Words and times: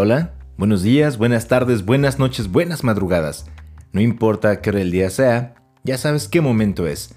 Hola. 0.00 0.30
Buenos 0.56 0.84
días, 0.84 1.18
buenas 1.18 1.48
tardes, 1.48 1.84
buenas 1.84 2.20
noches, 2.20 2.52
buenas 2.52 2.84
madrugadas. 2.84 3.46
No 3.90 4.00
importa 4.00 4.60
qué 4.60 4.70
hora 4.70 4.78
del 4.78 4.92
día 4.92 5.10
sea, 5.10 5.56
ya 5.82 5.98
sabes 5.98 6.28
qué 6.28 6.40
momento 6.40 6.86
es. 6.86 7.12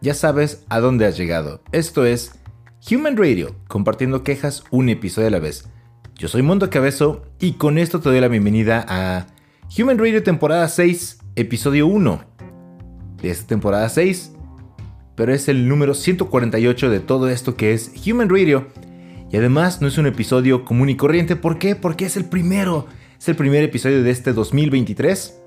Ya 0.00 0.14
sabes 0.14 0.64
a 0.68 0.78
dónde 0.78 1.06
has 1.06 1.16
llegado. 1.16 1.60
Esto 1.72 2.06
es 2.06 2.38
Human 2.88 3.16
Radio, 3.16 3.56
compartiendo 3.66 4.22
quejas 4.22 4.62
un 4.70 4.90
episodio 4.90 5.26
a 5.26 5.32
la 5.32 5.40
vez. 5.40 5.68
Yo 6.14 6.28
soy 6.28 6.42
Mundo 6.42 6.70
Cabezo 6.70 7.24
y 7.40 7.54
con 7.54 7.78
esto 7.78 7.98
te 7.98 8.10
doy 8.10 8.20
la 8.20 8.28
bienvenida 8.28 8.86
a 8.86 9.26
Human 9.76 9.98
Radio 9.98 10.22
temporada 10.22 10.68
6, 10.68 11.18
episodio 11.34 11.88
1. 11.88 12.24
De 13.20 13.28
esta 13.28 13.48
temporada 13.48 13.88
6, 13.88 14.30
pero 15.16 15.34
es 15.34 15.48
el 15.48 15.66
número 15.66 15.94
148 15.94 16.90
de 16.90 17.00
todo 17.00 17.28
esto 17.28 17.56
que 17.56 17.72
es 17.72 17.90
Human 18.06 18.28
Radio 18.28 18.68
y 19.30 19.36
además 19.36 19.80
no 19.80 19.88
es 19.88 19.96
un 19.96 20.06
episodio 20.06 20.64
común 20.64 20.88
y 20.88 20.96
corriente. 20.96 21.36
¿Por 21.36 21.58
qué? 21.58 21.76
Porque 21.76 22.04
es 22.04 22.16
el 22.16 22.24
primero. 22.24 22.86
Es 23.18 23.28
el 23.28 23.36
primer 23.36 23.62
episodio 23.62 24.02
de 24.02 24.10
este 24.10 24.32
2023. 24.32 25.40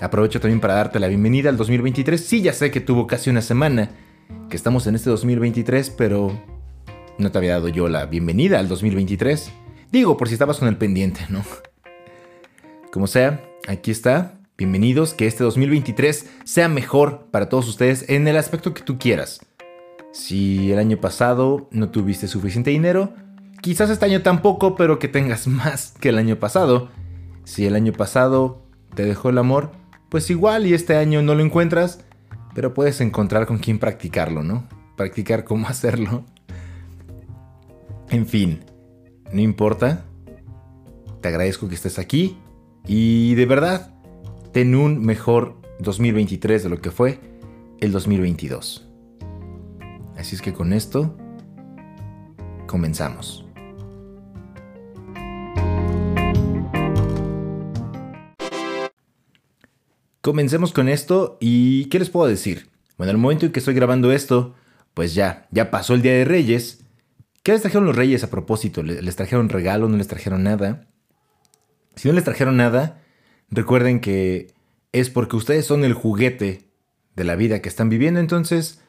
Aprovecho 0.00 0.40
también 0.40 0.60
para 0.60 0.74
darte 0.74 1.00
la 1.00 1.08
bienvenida 1.08 1.48
al 1.48 1.56
2023. 1.56 2.22
Sí, 2.22 2.42
ya 2.42 2.52
sé 2.52 2.70
que 2.70 2.80
tuvo 2.80 3.06
casi 3.06 3.30
una 3.30 3.40
semana 3.40 3.90
que 4.50 4.56
estamos 4.56 4.86
en 4.86 4.96
este 4.96 5.08
2023, 5.08 5.90
pero 5.90 6.38
no 7.18 7.30
te 7.30 7.38
había 7.38 7.52
dado 7.52 7.68
yo 7.68 7.88
la 7.88 8.04
bienvenida 8.04 8.58
al 8.58 8.68
2023. 8.68 9.50
Digo, 9.90 10.16
por 10.18 10.28
si 10.28 10.34
estabas 10.34 10.58
con 10.58 10.68
el 10.68 10.76
pendiente, 10.76 11.24
¿no? 11.30 11.42
Como 12.92 13.06
sea, 13.06 13.42
aquí 13.66 13.90
está. 13.90 14.40
Bienvenidos, 14.58 15.14
que 15.14 15.26
este 15.26 15.42
2023 15.42 16.30
sea 16.44 16.68
mejor 16.68 17.28
para 17.30 17.48
todos 17.48 17.66
ustedes 17.66 18.04
en 18.10 18.28
el 18.28 18.36
aspecto 18.36 18.74
que 18.74 18.82
tú 18.82 18.98
quieras. 18.98 19.40
Si 20.12 20.70
el 20.70 20.78
año 20.78 20.98
pasado 20.98 21.68
no 21.70 21.88
tuviste 21.88 22.28
suficiente 22.28 22.70
dinero, 22.70 23.14
quizás 23.62 23.88
este 23.88 24.04
año 24.04 24.20
tampoco, 24.20 24.76
pero 24.76 24.98
que 24.98 25.08
tengas 25.08 25.46
más 25.46 25.94
que 25.98 26.10
el 26.10 26.18
año 26.18 26.36
pasado. 26.36 26.90
Si 27.44 27.66
el 27.66 27.74
año 27.74 27.92
pasado 27.92 28.62
te 28.94 29.04
dejó 29.04 29.30
el 29.30 29.38
amor, 29.38 29.72
pues 30.10 30.28
igual 30.28 30.66
y 30.66 30.74
este 30.74 30.96
año 30.96 31.22
no 31.22 31.34
lo 31.34 31.42
encuentras, 31.42 32.04
pero 32.54 32.74
puedes 32.74 33.00
encontrar 33.00 33.46
con 33.46 33.58
quién 33.58 33.78
practicarlo, 33.78 34.42
¿no? 34.42 34.68
Practicar 34.96 35.44
cómo 35.44 35.66
hacerlo. 35.68 36.24
En 38.10 38.26
fin, 38.26 38.60
no 39.32 39.40
importa. 39.40 40.04
Te 41.22 41.28
agradezco 41.28 41.68
que 41.68 41.76
estés 41.76 41.98
aquí 41.98 42.36
y 42.86 43.34
de 43.34 43.46
verdad, 43.46 43.94
ten 44.52 44.74
un 44.74 45.00
mejor 45.00 45.56
2023 45.78 46.64
de 46.64 46.68
lo 46.68 46.80
que 46.82 46.90
fue 46.90 47.18
el 47.80 47.92
2022. 47.92 48.91
Así 50.16 50.36
es 50.36 50.42
que 50.42 50.52
con 50.52 50.72
esto, 50.72 51.16
comenzamos. 52.66 53.44
Comencemos 60.20 60.72
con 60.72 60.88
esto 60.88 61.36
y 61.40 61.86
¿qué 61.86 61.98
les 61.98 62.08
puedo 62.08 62.28
decir? 62.28 62.70
Bueno, 62.96 63.10
el 63.10 63.18
momento 63.18 63.46
en 63.46 63.52
que 63.52 63.58
estoy 63.58 63.74
grabando 63.74 64.12
esto, 64.12 64.54
pues 64.94 65.14
ya, 65.14 65.48
ya 65.50 65.70
pasó 65.70 65.94
el 65.94 66.02
Día 66.02 66.12
de 66.12 66.24
Reyes. 66.24 66.84
¿Qué 67.42 67.52
les 67.52 67.62
trajeron 67.62 67.86
los 67.86 67.96
Reyes 67.96 68.22
a 68.22 68.30
propósito? 68.30 68.84
¿Les 68.84 69.16
trajeron 69.16 69.48
regalo? 69.48 69.88
¿No 69.88 69.96
les 69.96 70.06
trajeron 70.06 70.44
nada? 70.44 70.86
Si 71.96 72.06
no 72.06 72.14
les 72.14 72.22
trajeron 72.22 72.56
nada, 72.56 73.02
recuerden 73.50 74.00
que 74.00 74.54
es 74.92 75.10
porque 75.10 75.36
ustedes 75.36 75.66
son 75.66 75.84
el 75.84 75.94
juguete 75.94 76.68
de 77.16 77.24
la 77.24 77.34
vida 77.34 77.60
que 77.60 77.68
están 77.68 77.88
viviendo, 77.88 78.20
entonces 78.20 78.80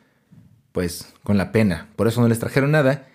pues 0.73 1.13
con 1.23 1.37
la 1.37 1.53
pena, 1.53 1.87
por 1.95 2.09
eso 2.09 2.19
no 2.19 2.27
les 2.27 2.39
trajeron 2.39 2.71
nada. 2.71 3.07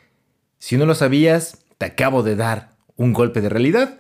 Si 0.59 0.79
no 0.79 0.87
lo 0.87 0.95
sabías, 0.95 1.59
te 1.77 1.85
acabo 1.85 2.23
de 2.23 2.37
dar 2.37 2.77
un 2.97 3.13
golpe 3.13 3.43
de 3.43 3.51
realidad. 3.51 3.99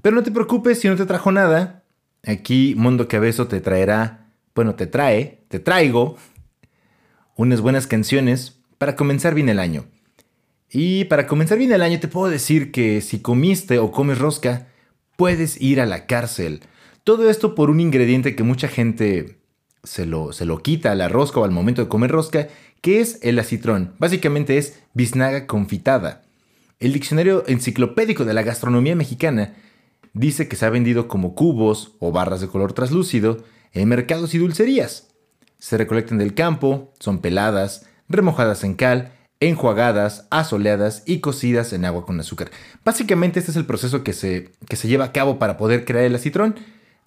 Pero 0.00 0.16
no 0.16 0.22
te 0.22 0.30
preocupes 0.30 0.80
si 0.80 0.88
no 0.88 0.96
te 0.96 1.04
trajo 1.04 1.32
nada. 1.32 1.82
Aquí 2.24 2.74
Mundo 2.76 3.08
Cabezo 3.08 3.48
te 3.48 3.60
traerá, 3.60 4.30
bueno, 4.54 4.74
te 4.74 4.86
trae, 4.86 5.44
te 5.48 5.58
traigo 5.58 6.16
unas 7.36 7.60
buenas 7.60 7.86
canciones 7.86 8.60
para 8.78 8.96
comenzar 8.96 9.34
bien 9.34 9.48
el 9.48 9.58
año. 9.58 9.86
Y 10.70 11.04
para 11.04 11.26
comenzar 11.26 11.58
bien 11.58 11.72
el 11.72 11.82
año 11.82 12.00
te 12.00 12.08
puedo 12.08 12.30
decir 12.30 12.72
que 12.72 13.00
si 13.00 13.20
comiste 13.20 13.78
o 13.78 13.90
comes 13.90 14.18
rosca, 14.18 14.68
puedes 15.16 15.60
ir 15.60 15.80
a 15.80 15.86
la 15.86 16.06
cárcel. 16.06 16.60
Todo 17.04 17.30
esto 17.30 17.54
por 17.54 17.70
un 17.70 17.80
ingrediente 17.80 18.34
que 18.34 18.42
mucha 18.42 18.68
gente 18.68 19.38
se 19.84 20.06
lo, 20.06 20.32
se 20.32 20.44
lo 20.44 20.58
quita 20.58 20.92
a 20.92 20.96
la 20.96 21.08
rosca 21.08 21.40
o 21.40 21.44
al 21.44 21.52
momento 21.52 21.82
de 21.82 21.88
comer 21.88 22.10
rosca 22.10 22.48
¿Qué 22.86 23.00
es 23.00 23.18
el 23.22 23.36
acitrón? 23.40 23.94
Básicamente 23.98 24.58
es 24.58 24.78
biznaga 24.94 25.48
confitada. 25.48 26.22
El 26.78 26.92
diccionario 26.92 27.42
enciclopédico 27.48 28.24
de 28.24 28.32
la 28.32 28.44
gastronomía 28.44 28.94
mexicana 28.94 29.54
dice 30.12 30.46
que 30.46 30.54
se 30.54 30.66
ha 30.66 30.70
vendido 30.70 31.08
como 31.08 31.34
cubos 31.34 31.96
o 31.98 32.12
barras 32.12 32.40
de 32.40 32.46
color 32.46 32.74
traslúcido 32.74 33.38
en 33.72 33.88
mercados 33.88 34.36
y 34.36 34.38
dulcerías. 34.38 35.08
Se 35.58 35.76
recolectan 35.76 36.18
del 36.18 36.34
campo, 36.34 36.92
son 37.00 37.18
peladas, 37.18 37.86
remojadas 38.08 38.62
en 38.62 38.74
cal, 38.74 39.10
enjuagadas, 39.40 40.28
asoleadas 40.30 41.02
y 41.06 41.18
cocidas 41.18 41.72
en 41.72 41.86
agua 41.86 42.06
con 42.06 42.20
azúcar. 42.20 42.52
Básicamente 42.84 43.40
este 43.40 43.50
es 43.50 43.56
el 43.56 43.66
proceso 43.66 44.04
que 44.04 44.12
se, 44.12 44.52
que 44.68 44.76
se 44.76 44.86
lleva 44.86 45.06
a 45.06 45.12
cabo 45.12 45.40
para 45.40 45.56
poder 45.56 45.84
crear 45.84 46.04
el 46.04 46.14
acitrón. 46.14 46.54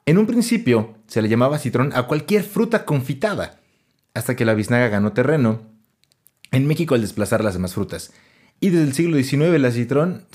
En 0.06 0.18
un 0.18 0.28
principio 0.28 0.96
se 1.08 1.22
le 1.22 1.30
llamaba 1.30 1.56
acitrón 1.56 1.94
a 1.96 2.04
cualquier 2.04 2.44
fruta 2.44 2.84
confitada, 2.84 3.62
hasta 4.14 4.36
que 4.36 4.44
la 4.44 4.56
biznaga 4.56 4.90
ganó 4.90 5.14
terreno 5.14 5.69
en 6.52 6.68
México 6.68 6.96
al 6.96 7.02
desplazar 7.02 7.44
las 7.44 7.54
demás 7.54 7.74
frutas. 7.74 8.12
Y 8.60 8.70
desde 8.70 8.86
el 8.86 8.94
siglo 8.94 9.18
XIX 9.18 9.56
el 9.56 9.66
acitrón 9.66 10.26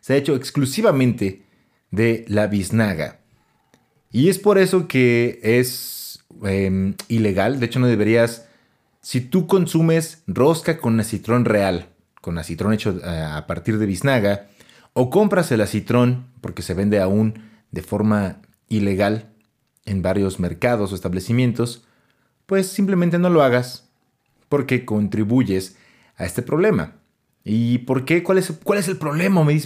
se 0.00 0.14
ha 0.14 0.16
hecho 0.16 0.34
exclusivamente 0.34 1.42
de 1.90 2.24
la 2.28 2.46
biznaga. 2.46 3.20
Y 4.10 4.28
es 4.28 4.38
por 4.38 4.58
eso 4.58 4.88
que 4.88 5.40
es 5.42 6.24
em, 6.42 6.94
ilegal. 7.08 7.60
De 7.60 7.66
hecho, 7.66 7.80
no 7.80 7.86
deberías. 7.86 8.46
Si 9.00 9.20
tú 9.20 9.46
consumes 9.46 10.22
rosca 10.26 10.78
con 10.78 10.98
acitrón 11.00 11.44
real, 11.44 11.88
con 12.20 12.38
acitrón 12.38 12.72
hecho 12.72 12.98
eh, 13.04 13.08
a 13.08 13.46
partir 13.46 13.78
de 13.78 13.86
biznaga, 13.86 14.48
o 14.92 15.10
compras 15.10 15.52
el 15.52 15.60
acitrón, 15.60 16.26
porque 16.40 16.62
se 16.62 16.74
vende 16.74 17.00
aún 17.00 17.42
de 17.70 17.82
forma 17.82 18.40
ilegal 18.68 19.30
en 19.84 20.02
varios 20.02 20.40
mercados 20.40 20.92
o 20.92 20.94
establecimientos, 20.94 21.84
pues 22.46 22.66
simplemente 22.66 23.18
no 23.18 23.30
lo 23.30 23.42
hagas 23.42 23.87
porque 24.48 24.84
contribuyes 24.84 25.76
a 26.16 26.24
este 26.24 26.42
problema. 26.42 26.96
¿Y 27.44 27.78
por 27.78 28.04
qué? 28.04 28.22
¿Cuál 28.22 28.38
es, 28.38 28.52
cuál 28.62 28.78
es 28.78 28.88
el 28.88 28.96
problema? 28.96 29.42
Me 29.44 29.58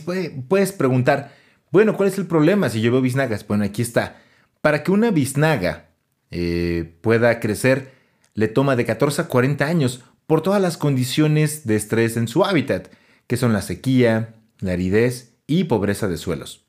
puedes 0.49 0.73
preguntar, 0.73 1.35
bueno, 1.71 1.97
¿cuál 1.97 2.09
es 2.09 2.19
el 2.19 2.27
problema 2.27 2.69
si 2.69 2.81
yo 2.81 2.93
veo 2.93 3.01
biznagas? 3.01 3.47
Bueno, 3.47 3.65
aquí 3.65 3.83
está. 3.83 4.21
Para 4.61 4.83
que 4.83 4.93
una 4.93 5.11
biznaga 5.11 5.89
eh, 6.31 6.97
pueda 7.01 7.41
crecer, 7.41 7.93
le 8.35 8.49
toma 8.49 8.77
de 8.77 8.85
14 8.85 9.23
a 9.23 9.29
40 9.29 9.67
años 9.67 10.05
por 10.27 10.43
todas 10.43 10.63
las 10.63 10.77
condiciones 10.77 11.67
de 11.67 11.77
estrés 11.77 12.17
en 12.17 12.29
su 12.29 12.45
hábitat, 12.45 12.89
que 13.27 13.37
son 13.37 13.53
la 13.53 13.63
sequía, 13.63 14.35
la 14.61 14.73
aridez 14.73 15.35
y 15.47 15.65
pobreza 15.65 16.09
de 16.09 16.17
suelos. 16.17 16.65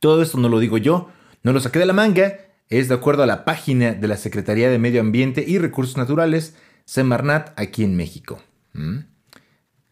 Todo 0.00 0.22
esto 0.22 0.38
no 0.38 0.48
lo 0.48 0.58
digo 0.58 0.78
yo, 0.78 1.10
no 1.42 1.52
lo 1.52 1.60
saqué 1.60 1.78
de 1.78 1.86
la 1.86 1.92
manga, 1.92 2.36
es 2.78 2.88
de 2.88 2.94
acuerdo 2.94 3.22
a 3.22 3.26
la 3.26 3.44
página 3.44 3.92
de 3.92 4.08
la 4.08 4.16
Secretaría 4.16 4.70
de 4.70 4.78
Medio 4.78 5.02
Ambiente 5.02 5.44
y 5.46 5.58
Recursos 5.58 5.98
Naturales, 5.98 6.56
Semarnat, 6.86 7.52
aquí 7.60 7.84
en 7.84 7.94
México. 7.96 8.42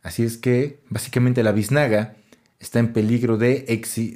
Así 0.03 0.25
es 0.25 0.39
que, 0.39 0.83
básicamente, 0.89 1.43
la 1.43 1.53
biznaga 1.53 2.17
está 2.59 2.79
en 2.79 2.95
peligro 2.95 3.37
de, 3.37 3.67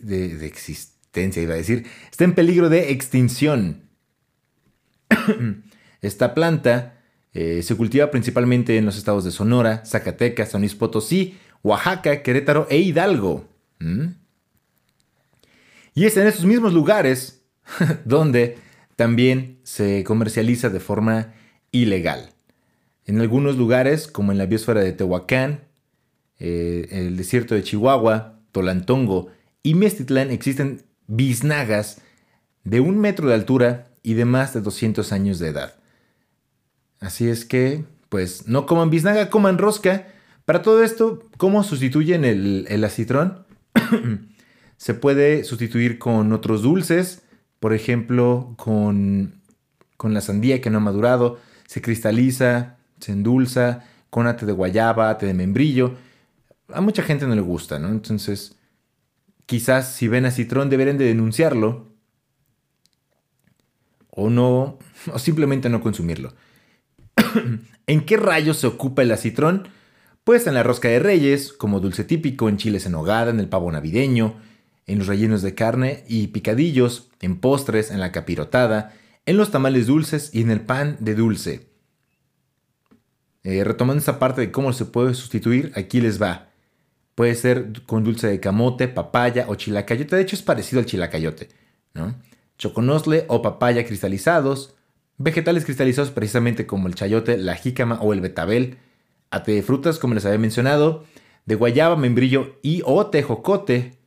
de, 0.03 0.47
existencia, 0.47 1.43
iba 1.43 1.53
a 1.53 1.59
decir, 1.59 1.87
está 2.11 2.25
en 2.25 2.35
peligro 2.35 2.71
de 2.71 2.91
extinción. 2.91 3.83
Esta 6.01 6.33
planta 6.33 7.03
eh, 7.35 7.63
se 7.63 7.77
cultiva 7.77 8.11
principalmente 8.11 8.79
en 8.79 8.87
los 8.87 8.97
estados 8.97 9.25
de 9.25 9.31
Sonora, 9.31 9.85
Zacatecas, 9.85 10.53
San 10.53 10.63
Luis 10.63 10.75
Potosí, 10.75 11.37
Oaxaca, 11.63 12.23
Querétaro 12.23 12.67
e 12.71 12.79
Hidalgo. 12.79 13.47
Y 15.95 16.07
es 16.07 16.17
en 16.17 16.27
esos 16.27 16.47
mismos 16.47 16.73
lugares 16.73 17.43
donde 18.05 18.64
también 18.97 19.59
se 19.63 20.05
comercializa 20.05 20.69
de 20.71 20.81
forma 20.81 21.35
ilegal. 21.73 22.31
En 23.07 23.21
algunos 23.21 23.57
lugares, 23.57 24.07
como 24.07 24.33
en 24.33 24.39
la 24.39 24.47
biosfera 24.47 24.81
de 24.81 24.93
Tehuacán, 24.93 25.65
eh, 26.39 26.89
el 26.91 27.17
desierto 27.17 27.55
de 27.55 27.63
Chihuahua, 27.63 28.41
Tolantongo 28.53 29.29
y 29.63 29.75
Mestitlán, 29.75 30.31
existen 30.31 30.83
biznagas 31.07 32.01
de 32.65 32.81
un 32.81 32.99
metro 32.99 33.29
de 33.29 33.35
altura 33.35 33.89
y 34.03 34.15
de 34.15 34.25
más 34.25 34.55
de 34.55 34.61
200 34.61 35.13
años 35.13 35.39
de 35.39 35.49
edad. 35.49 35.75
Así 37.01 37.29
es 37.29 37.45
que, 37.45 37.85
pues, 38.09 38.49
no 38.49 38.67
coman 38.67 38.91
biznaga, 38.91 39.29
coman 39.29 39.59
rosca. 39.59 40.09
Para 40.45 40.63
todo 40.63 40.83
esto, 40.83 41.29
¿cómo 41.37 41.63
sustituyen 41.63 42.25
el, 42.25 42.67
el 42.69 42.85
acitrón? 42.85 43.47
Se 44.77 44.95
puede 44.95 45.45
sustituir 45.45 45.99
con 45.99 46.33
otros 46.33 46.63
dulces, 46.63 47.23
por 47.65 47.73
ejemplo, 47.73 48.53
con, 48.59 49.41
la 50.03 50.21
sandía 50.21 50.61
que 50.61 50.69
no 50.69 50.77
ha 50.77 50.81
madurado, 50.83 51.41
se 51.67 51.81
cristaliza, 51.81 52.77
se 53.01 53.13
endulza, 53.13 53.85
con 54.11 54.27
ate 54.27 54.45
de 54.45 54.53
guayaba, 54.53 55.09
ate 55.09 55.25
de 55.25 55.33
membrillo. 55.33 55.95
A 56.75 56.83
mucha 56.83 57.03
gente 57.03 57.27
no 57.27 57.35
le 57.35 57.41
gusta, 57.41 57.79
¿no? 57.79 57.89
Entonces, 57.89 58.57
quizás 59.47 59.95
si 59.95 60.09
ven 60.09 60.27
a 60.27 60.31
Citrón 60.31 60.69
deberían 60.69 60.99
de 60.99 61.07
denunciarlo 61.07 61.89
o 64.11 64.29
no, 64.29 64.79
o 65.11 65.19
simplemente 65.19 65.71
no 65.71 65.81
consumirlo. 65.81 66.35
¿En 67.87 68.05
qué 68.05 68.19
rayos 68.19 68.59
se 68.59 68.67
ocupa 68.67 69.01
el 69.01 69.11
acitrón? 69.11 69.69
Pues 70.23 70.47
en 70.47 70.53
la 70.53 70.65
rosca 70.65 70.89
de 70.89 70.99
reyes, 70.99 71.55
como 71.55 71.81
dulce 71.81 72.05
típico, 72.05 72.51
en 72.51 72.59
chiles 72.59 72.85
en 72.85 72.95
hogada, 72.95 73.31
en 73.31 73.41
el 73.41 73.49
pavo 73.49 73.73
navideño, 73.73 74.35
en 74.87 74.99
los 74.99 75.07
rellenos 75.07 75.43
de 75.43 75.55
carne 75.55 76.05
y 76.09 76.29
picadillos, 76.29 77.11
en 77.21 77.41
postres, 77.41 77.91
en 77.91 78.01
la 78.01 78.13
capirotada, 78.13 78.95
en 79.27 79.37
los 79.37 79.51
tamales 79.51 79.87
dulces 79.87 80.31
y 80.33 80.43
en 80.43 80.51
el 80.51 80.61
pan 80.61 80.97
de 81.01 81.15
dulce. 81.15 81.69
Eh, 83.43 83.63
retomando 83.63 83.99
esta 83.99 84.19
parte 84.19 84.41
de 84.41 84.51
cómo 84.51 84.73
se 84.73 84.87
puede 84.87 85.15
sustituir, 85.15 85.73
aquí 85.77 86.01
les 86.01 86.21
va. 86.21 86.49
Puede 87.15 87.35
ser 87.35 87.73
con 87.87 88.03
dulce 88.03 88.27
de 88.27 88.41
camote, 88.41 88.89
papaya 88.89 89.47
o 89.49 89.55
chilacayote. 89.55 90.17
De 90.17 90.23
hecho, 90.23 90.35
es 90.35 90.43
parecido 90.43 90.81
al 90.81 90.87
chilacayote, 90.87 91.49
¿no? 91.93 92.15
Choconosle 92.59 93.25
o 93.29 93.43
papaya 93.43 93.85
cristalizados. 93.87 94.75
Vegetales 95.17 95.65
cristalizados 95.65 96.11
precisamente 96.11 96.67
como 96.67 96.89
el 96.89 96.95
chayote, 96.95 97.37
la 97.37 97.55
jícama 97.55 98.01
o 98.01 98.13
el 98.13 98.21
betabel. 98.21 98.79
Ate 99.31 99.53
de 99.53 99.63
frutas, 99.63 99.99
como 99.99 100.15
les 100.15 100.25
había 100.25 100.39
mencionado. 100.39 101.05
De 101.47 101.55
guayaba, 101.55 101.97
membrillo 101.97 102.59
y 102.63 102.83
o 102.85 103.07
tejocote. 103.07 103.99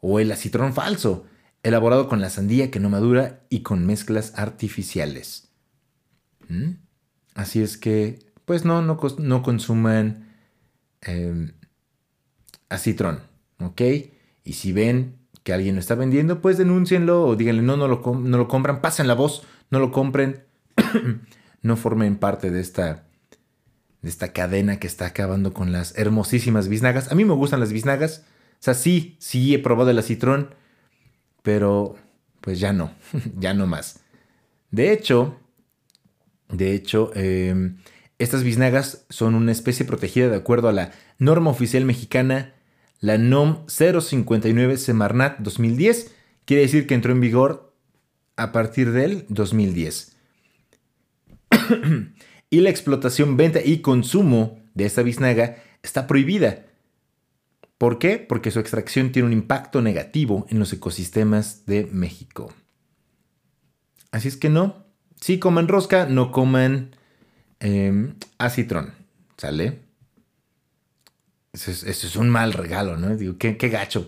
O 0.00 0.20
el 0.20 0.30
acitrón 0.32 0.72
falso, 0.72 1.26
elaborado 1.62 2.08
con 2.08 2.20
la 2.20 2.30
sandía 2.30 2.70
que 2.70 2.80
no 2.80 2.90
madura 2.90 3.40
y 3.48 3.60
con 3.60 3.86
mezclas 3.86 4.32
artificiales. 4.36 5.48
¿Mm? 6.48 6.72
Así 7.34 7.62
es 7.62 7.76
que, 7.76 8.20
pues 8.44 8.64
no, 8.64 8.82
no, 8.82 9.42
consuman 9.42 10.32
eh, 11.02 11.52
acitrón, 12.68 13.20
¿ok? 13.58 13.82
Y 14.44 14.52
si 14.54 14.72
ven 14.72 15.18
que 15.42 15.52
alguien 15.52 15.74
lo 15.74 15.80
está 15.80 15.94
vendiendo, 15.94 16.40
pues 16.40 16.56
denúncienlo 16.56 17.24
o 17.24 17.36
díganle, 17.36 17.62
no, 17.62 17.76
no 17.76 17.88
lo, 17.88 18.02
no 18.14 18.38
lo 18.38 18.48
compran, 18.48 18.80
pasen 18.80 19.06
la 19.06 19.14
voz, 19.14 19.42
no 19.70 19.78
lo 19.78 19.92
compren, 19.92 20.44
no 21.62 21.76
formen 21.76 22.16
parte 22.16 22.50
de 22.50 22.60
esta, 22.60 23.04
de 24.02 24.08
esta 24.08 24.32
cadena 24.32 24.78
que 24.78 24.86
está 24.86 25.06
acabando 25.06 25.52
con 25.52 25.72
las 25.72 25.96
hermosísimas 25.98 26.68
biznagas. 26.68 27.12
A 27.12 27.14
mí 27.14 27.24
me 27.24 27.34
gustan 27.34 27.60
las 27.60 27.72
biznagas, 27.72 28.24
o 28.58 28.62
sea, 28.66 28.74
sí, 28.74 29.16
sí 29.18 29.54
he 29.54 29.58
probado 29.58 29.90
el 29.90 29.98
acitrón, 29.98 30.54
pero 31.42 31.96
pues 32.40 32.58
ya 32.60 32.72
no, 32.72 32.92
ya 33.38 33.54
no 33.54 33.66
más. 33.66 34.00
De 34.70 34.92
hecho, 34.92 35.38
de 36.48 36.74
hecho, 36.74 37.12
em, 37.14 37.78
estas 38.18 38.42
biznagas 38.42 39.04
son 39.10 39.34
una 39.34 39.52
especie 39.52 39.84
protegida 39.84 40.28
de 40.28 40.36
acuerdo 40.36 40.68
a 40.68 40.72
la 40.72 40.92
norma 41.18 41.50
oficial 41.50 41.84
mexicana 41.84 42.54
la 43.00 43.18
NOM 43.18 43.66
059 43.68 44.78
Semarnat 44.78 45.38
2010 45.40 46.14
quiere 46.44 46.62
decir 46.62 46.86
que 46.86 46.94
entró 46.94 47.12
en 47.12 47.20
vigor 47.20 47.74
a 48.36 48.52
partir 48.52 48.92
del 48.92 49.26
2010. 49.28 50.16
y 52.50 52.60
la 52.60 52.70
explotación, 52.70 53.36
venta 53.36 53.60
y 53.62 53.78
consumo 53.78 54.60
de 54.74 54.86
esta 54.86 55.02
biznaga 55.02 55.62
está 55.82 56.06
prohibida. 56.06 56.65
¿Por 57.78 57.98
qué? 57.98 58.18
Porque 58.18 58.50
su 58.50 58.60
extracción 58.60 59.12
tiene 59.12 59.26
un 59.26 59.32
impacto 59.32 59.82
negativo 59.82 60.46
en 60.48 60.58
los 60.58 60.72
ecosistemas 60.72 61.66
de 61.66 61.88
México. 61.92 62.52
Así 64.12 64.28
es 64.28 64.36
que 64.36 64.48
no. 64.48 64.86
Si 65.20 65.38
coman 65.38 65.68
rosca, 65.68 66.06
no 66.06 66.32
coman 66.32 66.96
eh, 67.60 68.14
acitrón. 68.38 68.94
¿Sale? 69.36 69.80
Eso 71.52 71.70
es, 71.70 72.16
un 72.16 72.28
mal 72.28 72.52
regalo, 72.52 72.96
¿no? 72.96 73.16
Digo, 73.16 73.36
qué, 73.38 73.54
gacho. 73.54 74.06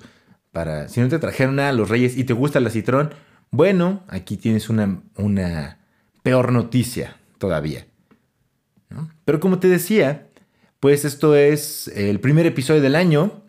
Para, 0.53 0.89
si 0.89 1.01
no 1.01 1.09
te 1.09 1.19
trajeron 1.19 1.57
nada 1.57 1.71
a 1.71 1.73
los 1.75 1.89
reyes 1.89 2.17
y 2.17 2.25
te 2.25 2.33
gusta 2.33 2.59
el 2.59 2.67
acitrón, 2.67 3.15
bueno, 3.51 4.05
aquí 4.09 4.37
tienes 4.37 4.69
una 4.71 5.79
peor 6.23 6.53
noticia 6.53 7.17
todavía. 7.39 7.87
Pero 9.25 9.41
como 9.41 9.59
te 9.59 9.69
decía, 9.69 10.29
pues 10.81 11.05
esto 11.05 11.35
es 11.35 11.89
el 11.89 12.21
primer 12.21 12.47
episodio 12.47 12.81
del 12.81 12.97
año. 12.97 13.43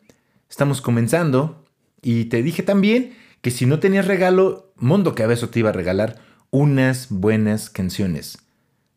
Estamos 0.49 0.81
comenzando. 0.81 1.65
Y 2.01 2.25
te 2.25 2.41
dije 2.41 2.63
también 2.63 3.15
que 3.41 3.51
si 3.51 3.65
no 3.65 3.79
tenías 3.79 4.07
regalo, 4.07 4.73
Mundo 4.75 5.15
Cabezo 5.15 5.49
te 5.49 5.59
iba 5.59 5.69
a 5.69 5.73
regalar 5.73 6.19
unas 6.49 7.07
buenas 7.09 7.69
canciones. 7.69 8.39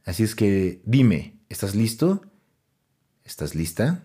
Así 0.05 0.23
es 0.23 0.35
que 0.35 0.81
dime, 0.85 1.39
¿estás 1.49 1.75
listo? 1.75 2.23
¿Estás 3.25 3.55
lista? 3.55 4.03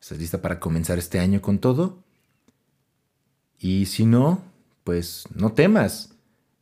¿Estás 0.00 0.18
lista 0.18 0.42
para 0.42 0.60
comenzar 0.60 0.98
este 0.98 1.18
año 1.18 1.40
con 1.40 1.58
todo? 1.58 2.04
Y 3.58 3.86
si 3.86 4.04
no, 4.04 4.42
pues 4.84 5.24
no 5.34 5.52
temas. 5.52 6.14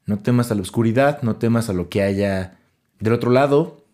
No 0.07 0.19
temas 0.21 0.51
a 0.51 0.55
la 0.55 0.63
oscuridad, 0.63 1.23
no 1.23 1.37
temas 1.37 1.69
a 1.69 1.73
lo 1.73 1.89
que 1.89 2.03
haya 2.03 2.61
del 3.01 3.13
otro 3.13 3.31
lado. 3.31 3.85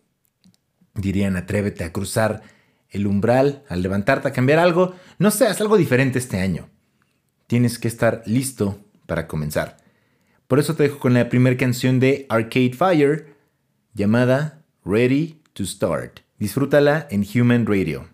Dirían, 0.94 1.36
atrévete 1.36 1.84
a 1.84 1.92
cruzar 1.92 2.42
el 2.90 3.06
umbral, 3.06 3.64
al 3.68 3.82
levantarte 3.82 4.28
a 4.28 4.32
cambiar 4.32 4.58
algo. 4.58 4.94
No 5.18 5.30
seas 5.30 5.60
algo 5.60 5.76
diferente 5.76 6.18
este 6.18 6.40
año. 6.40 6.68
Tienes 7.46 7.78
que 7.78 7.88
estar 7.88 8.22
listo 8.26 8.80
para 9.06 9.26
comenzar. 9.26 9.76
Por 10.46 10.58
eso 10.58 10.74
te 10.74 10.84
dejo 10.84 10.98
con 10.98 11.14
la 11.14 11.28
primera 11.28 11.56
canción 11.56 12.00
de 12.00 12.26
Arcade 12.28 12.72
Fire, 12.72 13.34
llamada 13.94 14.62
Ready 14.84 15.40
to 15.52 15.64
Start. 15.64 16.20
Disfrútala 16.38 17.06
en 17.10 17.24
Human 17.34 17.66
Radio. 17.66 18.08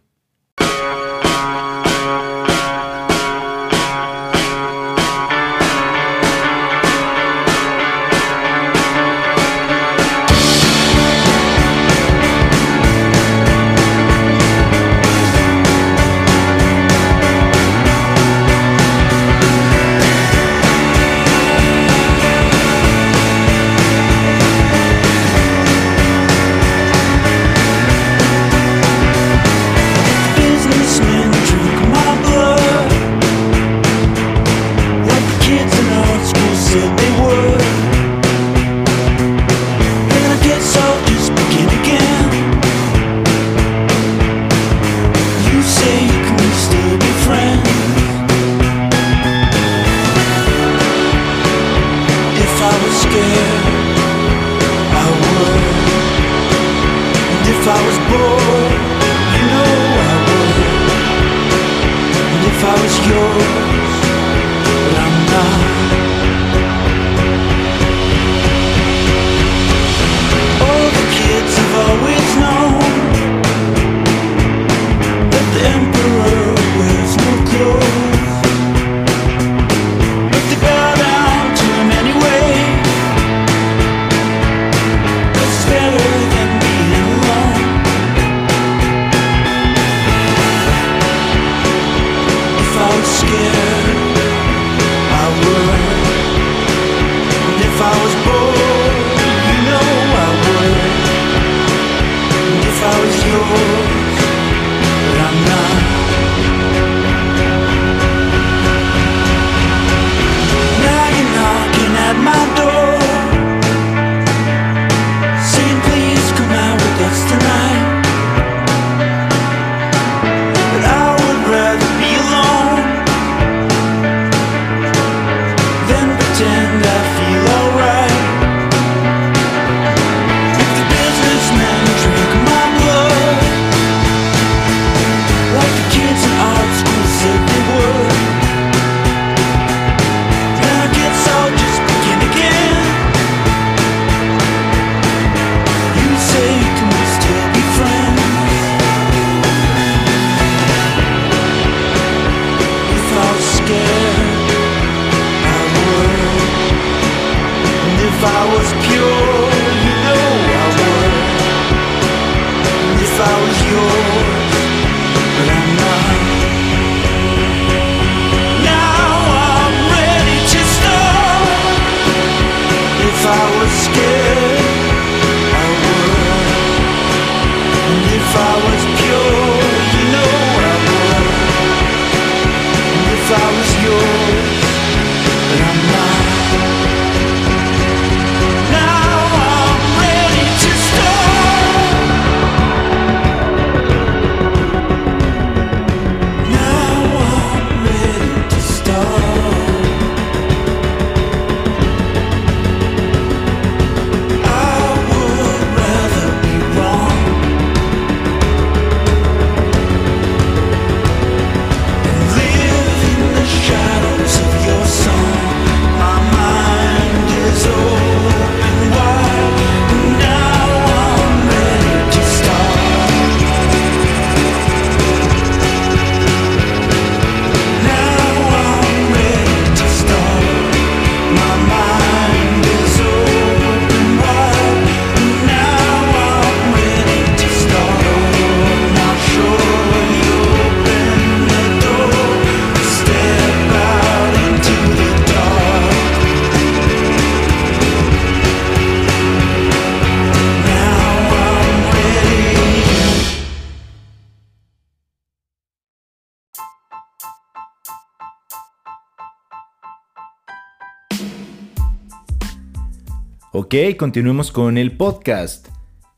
Ok, 263.66 263.96
continuemos 263.98 264.52
con 264.52 264.78
el 264.78 264.96
podcast. 264.96 265.66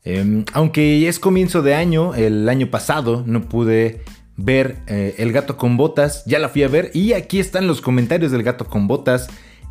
Em, 0.03 0.45
aunque 0.53 1.07
es 1.07 1.17
comienzo 1.17 1.63
de 1.63 1.73
año, 1.73 2.13
el 2.13 2.47
año 2.47 2.69
pasado 2.69 3.23
no 3.25 3.49
pude 3.49 4.03
ver 4.37 4.77
eh, 4.85 5.15
El 5.17 5.31
gato 5.31 5.57
con 5.57 5.75
botas, 5.75 6.23
ya 6.27 6.37
la 6.37 6.49
fui 6.49 6.61
a 6.61 6.67
ver 6.67 6.91
y 6.93 7.13
aquí 7.13 7.39
están 7.39 7.65
los 7.65 7.81
comentarios 7.81 8.31
del 8.31 8.43
gato 8.43 8.65
con 8.65 8.87
botas, 8.87 9.29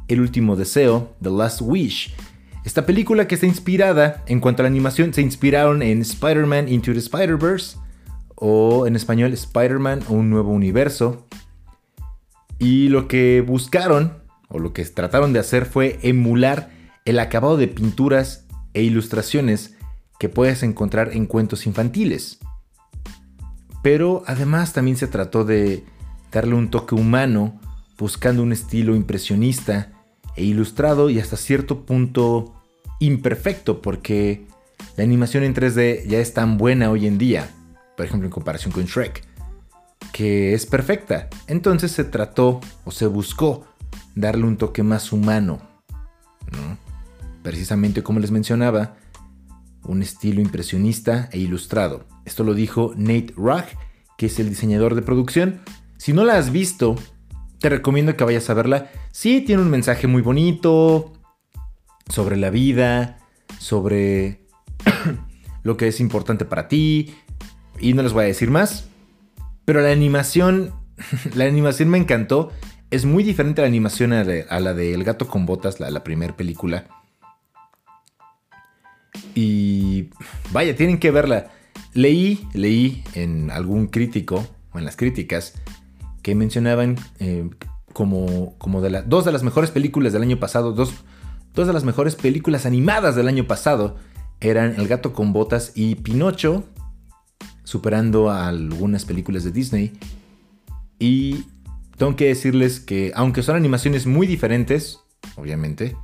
El 0.08 0.20
último 0.20 0.56
deseo, 0.56 1.14
The 1.22 1.30
Last 1.30 1.60
Wish. 1.62 2.16
Esta 2.64 2.84
película 2.84 3.28
que 3.28 3.36
está 3.36 3.46
inspirada, 3.46 4.24
en 4.26 4.40
cuanto 4.40 4.62
a 4.62 4.64
la 4.64 4.70
animación, 4.70 5.14
se 5.14 5.22
inspiraron 5.22 5.80
en 5.80 6.00
Spider-Man 6.00 6.68
Into 6.68 6.92
the 6.92 6.98
Spider-Verse, 6.98 7.76
o 8.34 8.88
en 8.88 8.96
español 8.96 9.32
Spider-Man 9.32 10.00
Un 10.08 10.30
Nuevo 10.30 10.50
Universo. 10.50 11.28
Y 12.58 12.88
lo 12.88 13.06
que 13.06 13.40
buscaron, 13.40 14.14
o 14.48 14.58
lo 14.58 14.72
que 14.72 14.84
trataron 14.84 15.32
de 15.32 15.38
hacer 15.38 15.64
fue 15.64 16.00
emular 16.02 16.76
el 17.08 17.20
acabado 17.20 17.56
de 17.56 17.68
pinturas 17.68 18.44
e 18.74 18.82
ilustraciones 18.82 19.74
que 20.18 20.28
puedes 20.28 20.62
encontrar 20.62 21.14
en 21.14 21.24
cuentos 21.24 21.66
infantiles. 21.66 22.38
Pero 23.82 24.24
además 24.26 24.74
también 24.74 24.98
se 24.98 25.06
trató 25.06 25.46
de 25.46 25.86
darle 26.30 26.54
un 26.54 26.68
toque 26.68 26.94
humano, 26.94 27.58
buscando 27.96 28.42
un 28.42 28.52
estilo 28.52 28.94
impresionista 28.94 29.90
e 30.36 30.44
ilustrado 30.44 31.08
y 31.08 31.18
hasta 31.18 31.38
cierto 31.38 31.86
punto 31.86 32.60
imperfecto, 33.00 33.80
porque 33.80 34.46
la 34.98 35.04
animación 35.04 35.44
en 35.44 35.54
3D 35.54 36.06
ya 36.06 36.18
es 36.18 36.34
tan 36.34 36.58
buena 36.58 36.90
hoy 36.90 37.06
en 37.06 37.16
día, 37.16 37.48
por 37.96 38.04
ejemplo 38.04 38.26
en 38.26 38.32
comparación 38.32 38.70
con 38.70 38.84
Shrek, 38.84 39.24
que 40.12 40.52
es 40.52 40.66
perfecta. 40.66 41.30
Entonces 41.46 41.90
se 41.90 42.04
trató 42.04 42.60
o 42.84 42.90
se 42.90 43.06
buscó 43.06 43.64
darle 44.14 44.44
un 44.44 44.58
toque 44.58 44.82
más 44.82 45.10
humano, 45.10 45.58
¿no? 46.52 46.87
Precisamente 47.48 48.02
como 48.02 48.20
les 48.20 48.30
mencionaba, 48.30 48.96
un 49.82 50.02
estilo 50.02 50.42
impresionista 50.42 51.30
e 51.32 51.38
ilustrado. 51.38 52.04
Esto 52.26 52.44
lo 52.44 52.52
dijo 52.52 52.92
Nate 52.94 53.32
Rugg, 53.38 53.64
que 54.18 54.26
es 54.26 54.38
el 54.38 54.50
diseñador 54.50 54.94
de 54.94 55.00
producción. 55.00 55.62
Si 55.96 56.12
no 56.12 56.26
la 56.26 56.36
has 56.36 56.52
visto, 56.52 56.94
te 57.58 57.70
recomiendo 57.70 58.14
que 58.18 58.24
vayas 58.24 58.50
a 58.50 58.54
verla. 58.54 58.90
Sí, 59.12 59.40
tiene 59.40 59.62
un 59.62 59.70
mensaje 59.70 60.06
muy 60.06 60.20
bonito 60.20 61.14
sobre 62.10 62.36
la 62.36 62.50
vida, 62.50 63.16
sobre 63.58 64.42
lo 65.62 65.78
que 65.78 65.88
es 65.88 66.00
importante 66.00 66.44
para 66.44 66.68
ti, 66.68 67.14
y 67.80 67.94
no 67.94 68.02
les 68.02 68.12
voy 68.12 68.24
a 68.24 68.26
decir 68.26 68.50
más. 68.50 68.90
Pero 69.64 69.80
la 69.80 69.90
animación, 69.90 70.74
la 71.34 71.46
animación 71.46 71.88
me 71.88 71.96
encantó. 71.96 72.52
Es 72.90 73.06
muy 73.06 73.24
diferente 73.24 73.62
a 73.62 73.64
la 73.64 73.68
animación 73.68 74.12
a, 74.12 74.22
la 74.24 74.74
de 74.74 74.92
El 74.92 75.04
gato 75.04 75.28
con 75.28 75.46
botas, 75.46 75.80
la 75.80 76.04
primera 76.04 76.36
película. 76.36 76.97
Y 79.34 80.10
vaya, 80.52 80.76
tienen 80.76 80.98
que 80.98 81.10
verla. 81.10 81.50
Leí, 81.94 82.46
leí 82.52 83.02
en 83.14 83.50
algún 83.50 83.88
crítico, 83.88 84.46
o 84.72 84.78
en 84.78 84.84
las 84.84 84.96
críticas, 84.96 85.54
que 86.22 86.34
mencionaban 86.34 86.96
eh, 87.18 87.48
como, 87.92 88.54
como 88.58 88.80
de 88.80 89.02
dos 89.06 89.24
de 89.24 89.32
las 89.32 89.42
mejores 89.42 89.70
películas 89.70 90.12
del 90.12 90.22
año 90.22 90.38
pasado, 90.38 90.72
dos, 90.72 90.92
dos 91.54 91.66
de 91.66 91.72
las 91.72 91.84
mejores 91.84 92.14
películas 92.14 92.66
animadas 92.66 93.16
del 93.16 93.28
año 93.28 93.46
pasado, 93.46 93.96
eran 94.40 94.74
El 94.78 94.86
gato 94.86 95.12
con 95.12 95.32
botas 95.32 95.72
y 95.74 95.96
Pinocho, 95.96 96.64
superando 97.64 98.30
algunas 98.30 99.04
películas 99.04 99.44
de 99.44 99.50
Disney. 99.50 99.98
Y 100.98 101.44
tengo 101.96 102.14
que 102.14 102.28
decirles 102.28 102.78
que, 102.78 103.12
aunque 103.14 103.42
son 103.42 103.56
animaciones 103.56 104.06
muy 104.06 104.26
diferentes, 104.26 105.00
obviamente, 105.36 105.96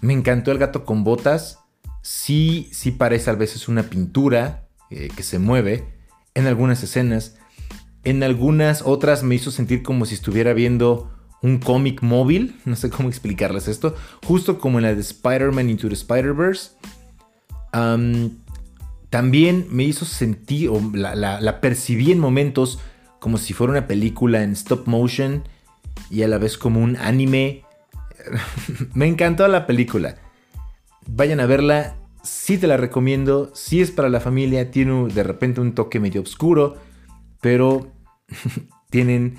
me 0.00 0.12
encantó 0.12 0.52
El 0.52 0.58
gato 0.58 0.84
con 0.84 1.04
botas 1.04 1.61
sí, 2.02 2.68
sí 2.72 2.90
parece 2.90 3.30
a 3.30 3.34
veces 3.34 3.68
una 3.68 3.84
pintura 3.84 4.68
eh, 4.90 5.08
que 5.16 5.22
se 5.22 5.38
mueve 5.38 5.86
en 6.34 6.46
algunas 6.46 6.82
escenas. 6.82 7.36
En 8.04 8.22
algunas 8.22 8.82
otras 8.82 9.22
me 9.22 9.36
hizo 9.36 9.50
sentir 9.50 9.82
como 9.82 10.04
si 10.04 10.14
estuviera 10.14 10.52
viendo 10.52 11.10
un 11.40 11.58
cómic 11.58 12.02
móvil, 12.02 12.56
no 12.64 12.76
sé 12.76 12.90
cómo 12.90 13.08
explicarles 13.08 13.68
esto, 13.68 13.96
justo 14.24 14.58
como 14.58 14.78
en 14.78 14.84
la 14.84 14.94
de 14.94 15.00
Spider-Man 15.00 15.70
Into 15.70 15.88
the 15.88 15.94
Spider-Verse. 15.94 16.72
también 19.10 19.66
me 19.70 19.84
hizo 19.84 20.04
sentir, 20.04 20.68
o 20.68 20.80
la, 20.94 21.14
la, 21.14 21.60
percibí 21.60 22.12
en 22.12 22.18
momentos 22.18 22.78
como 23.18 23.38
si 23.38 23.52
fuera 23.52 23.72
una 23.72 23.86
película 23.86 24.42
en 24.42 24.52
stop 24.52 24.86
motion 24.86 25.44
y 26.10 26.22
a 26.22 26.28
la 26.28 26.38
vez 26.38 26.58
como 26.58 26.80
un 26.80 26.96
anime. 26.96 27.64
me 28.94 29.06
encantó 29.06 29.46
la 29.48 29.66
película. 29.66 30.16
Vayan 31.06 31.40
a 31.40 31.46
verla, 31.46 31.96
sí 32.22 32.58
te 32.58 32.66
la 32.66 32.76
recomiendo, 32.76 33.50
sí 33.54 33.80
es 33.80 33.90
para 33.90 34.08
la 34.08 34.20
familia, 34.20 34.70
tiene 34.70 35.08
de 35.12 35.22
repente 35.22 35.60
un 35.60 35.74
toque 35.74 36.00
medio 36.00 36.22
oscuro, 36.22 36.76
pero 37.40 37.92
tienen, 38.90 39.36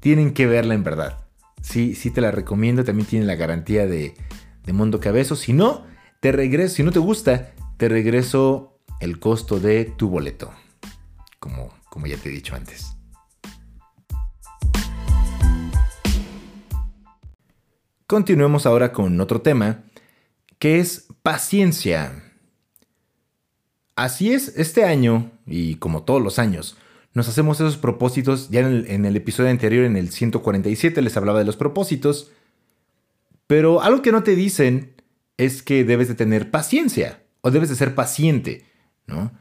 tienen 0.00 0.32
que 0.32 0.46
verla 0.46 0.74
en 0.74 0.84
verdad. 0.84 1.26
Sí, 1.62 1.94
sí 1.94 2.10
te 2.10 2.20
la 2.20 2.30
recomiendo, 2.30 2.84
también 2.84 3.08
tiene 3.08 3.26
la 3.26 3.34
garantía 3.34 3.86
de, 3.86 4.14
de 4.64 4.72
Mundo 4.72 5.00
Cabezo. 5.00 5.36
Si 5.36 5.52
no, 5.52 5.84
te 6.20 6.32
regreso, 6.32 6.76
si 6.76 6.82
no 6.82 6.92
te 6.92 7.00
gusta, 7.00 7.52
te 7.76 7.88
regreso 7.88 8.78
el 9.00 9.18
costo 9.18 9.60
de 9.60 9.84
tu 9.84 10.08
boleto, 10.08 10.52
como, 11.38 11.72
como 11.88 12.06
ya 12.06 12.16
te 12.16 12.28
he 12.28 12.32
dicho 12.32 12.54
antes. 12.54 12.96
Continuemos 18.06 18.66
ahora 18.66 18.92
con 18.92 19.20
otro 19.20 19.40
tema 19.40 19.84
que 20.60 20.78
es 20.78 21.08
paciencia. 21.22 22.22
Así 23.96 24.32
es, 24.32 24.56
este 24.56 24.84
año, 24.84 25.32
y 25.46 25.76
como 25.76 26.04
todos 26.04 26.22
los 26.22 26.38
años, 26.38 26.76
nos 27.12 27.28
hacemos 27.28 27.58
esos 27.58 27.76
propósitos. 27.76 28.50
Ya 28.50 28.60
en 28.60 29.04
el, 29.04 29.16
episodio 29.16 29.50
anterior, 29.50 29.84
en 29.84 29.96
el 29.96 30.10
147, 30.10 31.02
les 31.02 31.16
hablaba 31.16 31.40
de 31.40 31.46
los 31.46 31.56
propósitos. 31.56 32.30
Pero 33.48 33.82
algo 33.82 34.02
que 34.02 34.12
no 34.12 34.22
te 34.22 34.36
dicen 34.36 34.94
es 35.38 35.62
que 35.62 35.82
debes 35.82 36.08
de 36.08 36.14
tener 36.14 36.50
paciencia 36.50 37.22
o 37.40 37.50
debes 37.50 37.70
de 37.70 37.74
ser 37.74 37.94
paciente, 37.94 38.64
¿no? 39.06 39.32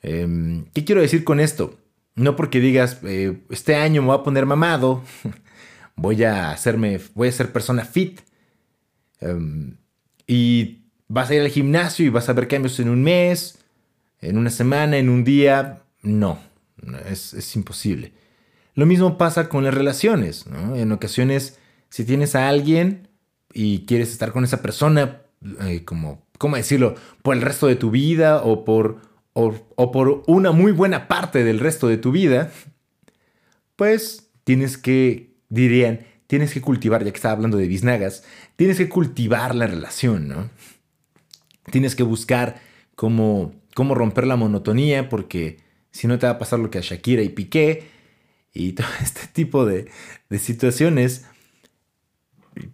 Em, 0.00 0.66
¿Qué 0.72 0.84
quiero 0.84 1.00
decir 1.00 1.24
con 1.24 1.40
esto? 1.40 1.76
No 2.14 2.36
porque 2.36 2.60
digas, 2.60 3.00
eh, 3.02 3.42
este 3.50 3.74
año 3.74 4.00
me 4.02 4.08
voy 4.08 4.18
a 4.18 4.22
poner 4.22 4.46
mamado, 4.46 5.02
voy 5.96 6.22
a 6.22 6.52
hacerme, 6.52 7.00
voy 7.14 7.28
a 7.28 7.32
ser 7.32 7.52
persona 7.52 7.84
fit. 7.84 8.20
Em, 9.20 9.76
y 10.28 10.82
vas 11.08 11.30
a 11.30 11.34
ir 11.34 11.40
al 11.40 11.48
gimnasio 11.48 12.06
y 12.06 12.10
vas 12.10 12.28
a 12.28 12.34
ver 12.34 12.46
cambios 12.46 12.78
en 12.78 12.90
un 12.90 13.02
mes, 13.02 13.58
en 14.20 14.36
una 14.38 14.50
semana, 14.50 14.98
en 14.98 15.08
un 15.08 15.24
día. 15.24 15.82
No, 16.02 16.38
es, 17.08 17.56
imposible. 17.56 18.12
Lo 18.74 18.86
mismo 18.86 19.18
pasa 19.18 19.48
con 19.48 19.64
las 19.64 19.74
relaciones. 19.74 20.44
En 20.76 20.92
ocasiones 20.92 21.58
Si 21.88 22.04
tienes 22.04 22.34
a 22.34 22.48
alguien 22.48 23.08
y 23.54 23.86
quieres 23.86 24.12
estar 24.12 24.30
con 24.32 24.44
esa 24.44 24.60
persona, 24.60 25.22
eh, 25.62 25.84
como, 25.86 26.22
¿cómo 26.36 26.56
decirlo? 26.56 26.94
Por 27.22 27.34
el 27.34 27.42
resto 27.42 27.66
de 27.66 27.76
tu 27.76 27.90
vida 27.90 28.42
o 28.42 28.66
por, 28.66 29.00
o 29.32 29.90
por 29.90 30.22
una 30.26 30.52
muy 30.52 30.70
buena 30.72 31.08
parte 31.08 31.44
del 31.44 31.58
resto 31.58 31.88
de 31.88 31.96
tu 31.96 32.12
vida, 32.12 32.52
pues 33.76 34.30
tienes 34.44 34.76
que, 34.76 35.32
dirían, 35.48 36.00
tienes 36.28 36.52
que 36.52 36.60
cultivar, 36.60 37.04
ya 37.04 37.10
que 37.10 37.16
estaba 37.16 37.34
hablando 37.34 37.56
de 37.56 37.66
biznagas, 37.66 38.22
tienes 38.54 38.76
que 38.76 38.88
cultivar 38.88 39.54
la 39.54 39.66
relación, 39.66 40.28
¿no? 40.28 40.50
Tienes 41.72 41.96
que 41.96 42.04
buscar 42.04 42.60
cómo, 42.94 43.54
cómo 43.74 43.94
romper 43.94 44.26
la 44.26 44.36
monotonía, 44.36 45.08
porque 45.08 45.58
si 45.90 46.06
no 46.06 46.18
te 46.18 46.26
va 46.26 46.34
a 46.34 46.38
pasar 46.38 46.60
lo 46.60 46.70
que 46.70 46.78
a 46.78 46.82
Shakira 46.82 47.22
y 47.22 47.30
Piqué 47.30 47.88
y 48.52 48.72
todo 48.74 48.86
este 49.02 49.26
tipo 49.32 49.64
de, 49.64 49.90
situaciones, 50.38 51.24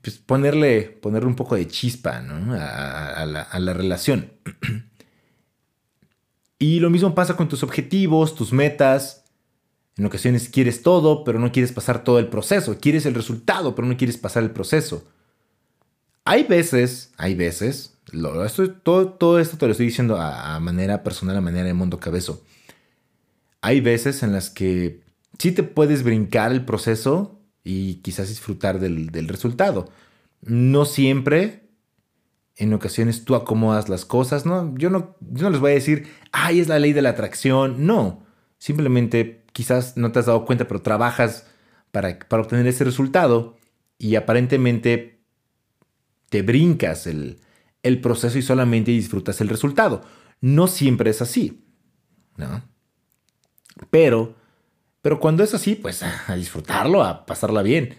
pues 0.02 0.18
ponerle, 0.18 0.82
ponerle 0.82 1.28
un 1.28 1.36
poco 1.36 1.54
de 1.54 1.68
chispa 1.68 2.20
¿no? 2.20 2.54
a, 2.54 3.24
la, 3.24 3.42
a 3.42 3.58
la 3.60 3.72
relación. 3.72 4.32
y 6.58 6.80
lo 6.80 6.90
mismo 6.90 7.14
pasa 7.14 7.36
con 7.36 7.48
tus 7.48 7.62
objetivos, 7.62 8.34
tus 8.34 8.52
metas. 8.52 9.23
En 9.96 10.06
ocasiones 10.06 10.48
quieres 10.48 10.82
todo, 10.82 11.22
pero 11.24 11.38
no 11.38 11.52
quieres 11.52 11.72
pasar 11.72 12.02
todo 12.02 12.18
el 12.18 12.28
proceso. 12.28 12.78
Quieres 12.80 13.06
el 13.06 13.14
resultado, 13.14 13.74
pero 13.74 13.86
no 13.86 13.96
quieres 13.96 14.18
pasar 14.18 14.42
el 14.42 14.50
proceso. 14.50 15.04
Hay 16.24 16.44
veces, 16.44 17.12
hay 17.16 17.34
veces, 17.34 17.94
todo, 18.82 19.08
todo, 19.10 19.38
esto 19.38 19.56
te 19.58 19.66
lo 19.66 19.72
estoy 19.72 19.86
diciendo 19.86 20.16
a, 20.18 20.58
manera 20.58 21.02
personal, 21.02 21.36
a 21.36 21.40
manera 21.40 21.66
de 21.66 21.74
mundo 21.74 22.00
cabezo. 22.00 22.42
Hay 23.60 23.80
veces 23.80 24.22
en 24.22 24.32
las 24.32 24.50
que 24.50 25.02
sí 25.38 25.52
te 25.52 25.62
puedes 25.62 26.02
brincar 26.02 26.50
el 26.52 26.64
proceso 26.64 27.40
y 27.62 27.96
quizás 27.96 28.28
disfrutar 28.28 28.80
del, 28.80 29.28
resultado. 29.28 29.90
No 30.42 30.86
siempre, 30.86 31.68
en 32.56 32.72
ocasiones 32.72 33.24
tú 33.24 33.34
acomodas 33.34 33.88
las 33.88 34.04
cosas, 34.04 34.46
¿no? 34.46 34.74
Yo 34.76 34.90
no, 34.90 35.16
yo 35.20 35.44
no 35.44 35.50
les 35.50 35.60
voy 35.60 35.72
a 35.72 35.74
decir, 35.74 36.08
ay, 36.32 36.60
es 36.60 36.68
la 36.68 36.78
ley 36.78 36.92
de 36.92 37.02
la 37.02 37.10
atracción. 37.10 37.86
No, 37.86 38.24
simplemente 38.58 39.43
quizás 39.54 39.96
no 39.96 40.12
te 40.12 40.18
has 40.18 40.26
dado 40.26 40.44
cuenta, 40.44 40.68
pero 40.68 40.82
trabajas 40.82 41.46
para, 41.92 42.18
para 42.18 42.42
obtener 42.42 42.66
ese 42.66 42.84
resultado 42.84 43.56
y 43.96 44.16
aparentemente 44.16 45.14
te 46.28 46.42
brincas 46.42 47.06
el, 47.06 47.38
proceso 48.02 48.36
y 48.36 48.42
solamente 48.42 48.90
disfrutas 48.90 49.40
el 49.40 49.48
resultado. 49.48 50.02
No 50.40 50.66
siempre 50.66 51.10
es 51.10 51.22
así, 51.22 51.64
¿no? 52.36 52.64
Pero, 53.90 54.34
pero 55.00 55.20
cuando 55.20 55.44
es 55.44 55.54
así, 55.54 55.76
pues 55.76 56.02
a 56.26 56.34
disfrutarlo, 56.34 57.04
a 57.04 57.24
pasarla 57.24 57.62
bien. 57.62 57.96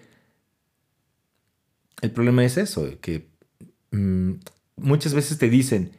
El 2.02 2.12
problema 2.12 2.44
es 2.44 2.58
eso, 2.58 3.00
que 3.00 3.30
mm, 3.92 4.34
muchas 4.76 5.14
veces 5.14 5.38
te 5.38 5.50
dicen, 5.50 5.94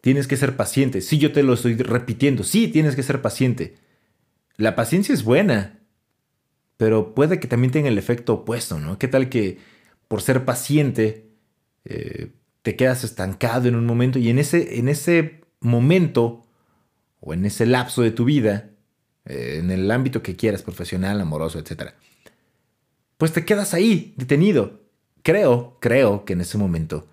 tienes 0.00 0.26
que 0.26 0.38
ser 0.38 0.56
paciente. 0.56 1.02
Sí, 1.02 1.18
yo 1.18 1.32
te 1.32 1.42
lo 1.42 1.52
estoy 1.52 1.76
repitiendo, 1.76 2.44
sí, 2.44 2.68
tienes 2.68 2.96
que 2.96 3.02
ser 3.02 3.20
paciente. 3.20 3.76
La 4.56 4.74
paciencia 4.74 5.12
es 5.12 5.24
buena, 5.24 5.80
pero 6.76 7.14
puede 7.14 7.40
que 7.40 7.48
también 7.48 7.72
tenga 7.72 7.88
el 7.88 7.98
efecto 7.98 8.34
opuesto, 8.34 8.78
¿no? 8.78 8.98
¿Qué 8.98 9.08
tal 9.08 9.28
que 9.28 9.58
por 10.08 10.22
ser 10.22 10.44
paciente 10.44 11.30
eh, 11.84 12.32
te 12.62 12.76
quedas 12.76 13.04
estancado 13.04 13.68
en 13.68 13.76
un 13.76 13.86
momento 13.86 14.18
y 14.18 14.28
en 14.28 14.38
ese, 14.38 14.78
en 14.78 14.88
ese 14.88 15.40
momento 15.60 16.42
o 17.20 17.34
en 17.34 17.44
ese 17.44 17.66
lapso 17.66 18.02
de 18.02 18.10
tu 18.10 18.24
vida, 18.24 18.70
eh, 19.24 19.58
en 19.58 19.70
el 19.70 19.90
ámbito 19.90 20.22
que 20.22 20.36
quieras, 20.36 20.62
profesional, 20.62 21.20
amoroso, 21.20 21.58
etc., 21.58 21.92
pues 23.18 23.32
te 23.32 23.44
quedas 23.44 23.72
ahí, 23.72 24.14
detenido. 24.16 24.82
Creo, 25.22 25.78
creo 25.80 26.24
que 26.24 26.34
en 26.34 26.42
ese 26.42 26.58
momento 26.58 27.08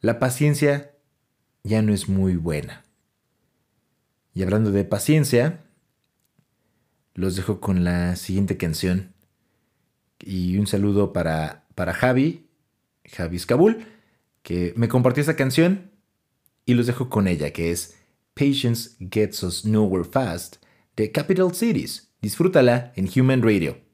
la 0.00 0.18
paciencia 0.18 0.92
ya 1.62 1.82
no 1.82 1.92
es 1.92 2.08
muy 2.08 2.36
buena. 2.36 2.84
Y 4.34 4.42
hablando 4.42 4.70
de 4.70 4.84
paciencia, 4.84 5.64
los 7.14 7.36
dejo 7.36 7.60
con 7.60 7.84
la 7.84 8.16
siguiente 8.16 8.56
canción. 8.56 9.14
Y 10.18 10.58
un 10.58 10.66
saludo 10.66 11.12
para, 11.12 11.66
para 11.74 11.94
Javi, 11.94 12.46
Javi 13.04 13.38
Skabul, 13.38 13.86
que 14.42 14.72
me 14.76 14.88
compartió 14.88 15.22
esa 15.22 15.36
canción. 15.36 15.90
Y 16.66 16.74
los 16.74 16.86
dejo 16.86 17.08
con 17.08 17.26
ella, 17.26 17.52
que 17.52 17.70
es 17.70 17.96
Patience 18.34 18.96
Gets 19.10 19.42
Us 19.42 19.64
Nowhere 19.64 20.04
Fast 20.04 20.56
de 20.96 21.10
Capital 21.10 21.54
Cities. 21.54 22.12
Disfrútala 22.20 22.92
en 22.96 23.08
Human 23.14 23.42
Radio. 23.42 23.89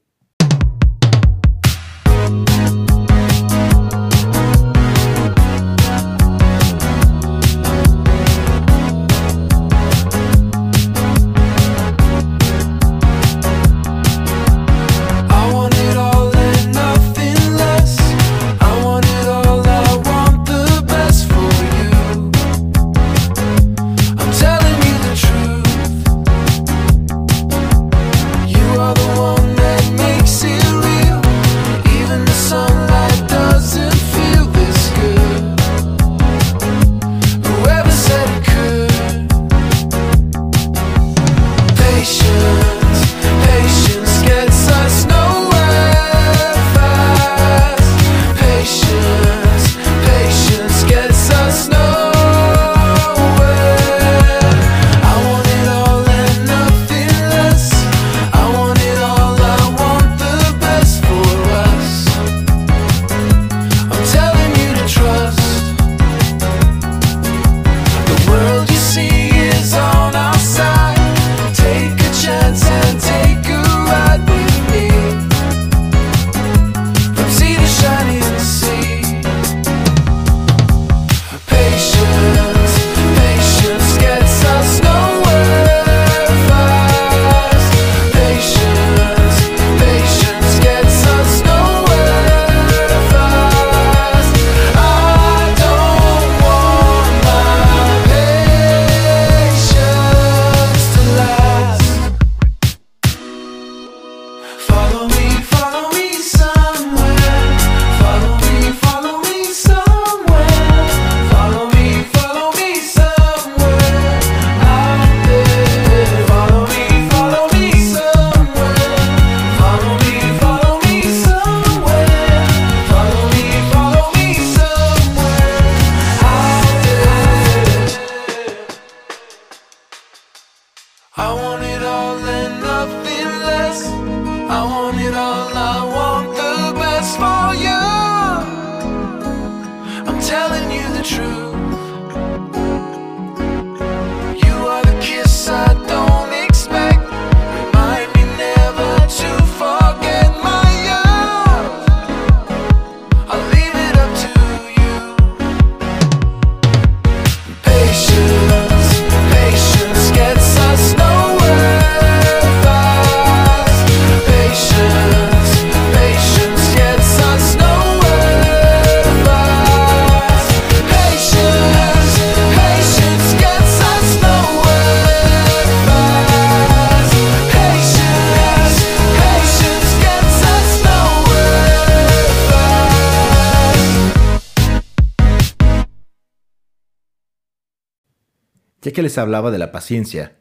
Que 188.97 189.03
les 189.03 189.19
hablaba 189.19 189.51
de 189.51 189.59
la 189.59 189.71
paciencia. 189.71 190.39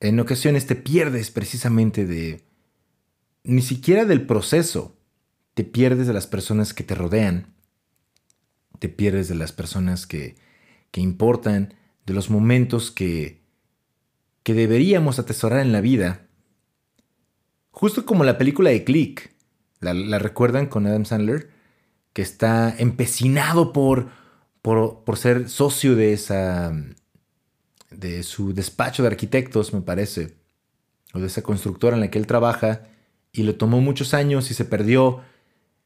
En 0.00 0.18
ocasiones 0.20 0.66
te 0.66 0.74
pierdes 0.74 1.30
precisamente 1.30 2.06
de... 2.06 2.46
ni 3.44 3.60
siquiera 3.60 4.06
del 4.06 4.24
proceso, 4.24 4.96
te 5.52 5.62
pierdes 5.62 6.06
de 6.06 6.14
las 6.14 6.26
personas 6.26 6.72
que 6.72 6.82
te 6.82 6.94
rodean, 6.94 7.52
te 8.78 8.88
pierdes 8.88 9.28
de 9.28 9.34
las 9.34 9.52
personas 9.52 10.06
que, 10.06 10.36
que 10.90 11.02
importan, 11.02 11.74
de 12.06 12.14
los 12.14 12.30
momentos 12.30 12.90
que, 12.90 13.42
que 14.42 14.54
deberíamos 14.54 15.18
atesorar 15.18 15.60
en 15.60 15.72
la 15.72 15.82
vida. 15.82 16.28
Justo 17.70 18.06
como 18.06 18.24
la 18.24 18.38
película 18.38 18.70
de 18.70 18.82
Click, 18.82 19.34
¿la, 19.80 20.18
recuerdan 20.18 20.68
con 20.68 20.86
Adam 20.86 21.04
Sandler? 21.04 21.50
Que 22.14 22.22
está 22.22 22.74
empecinado 22.78 23.74
por, 23.74 24.08
por, 24.62 25.04
por 25.04 25.18
ser 25.18 25.50
socio 25.50 25.96
de 25.96 26.14
esa 26.14 26.72
de 27.90 28.22
su 28.22 28.52
despacho 28.52 29.02
de 29.02 29.08
arquitectos, 29.08 29.72
me 29.72 29.80
parece, 29.80 30.36
o 31.14 31.18
de 31.18 31.26
esa 31.26 31.42
constructora 31.42 31.96
en 31.96 32.00
la 32.00 32.10
que 32.10 32.18
él 32.18 32.26
trabaja, 32.26 32.88
y 33.32 33.42
le 33.42 33.52
tomó 33.52 33.80
muchos 33.80 34.14
años 34.14 34.50
y 34.50 34.54
se 34.54 34.64
perdió 34.64 35.22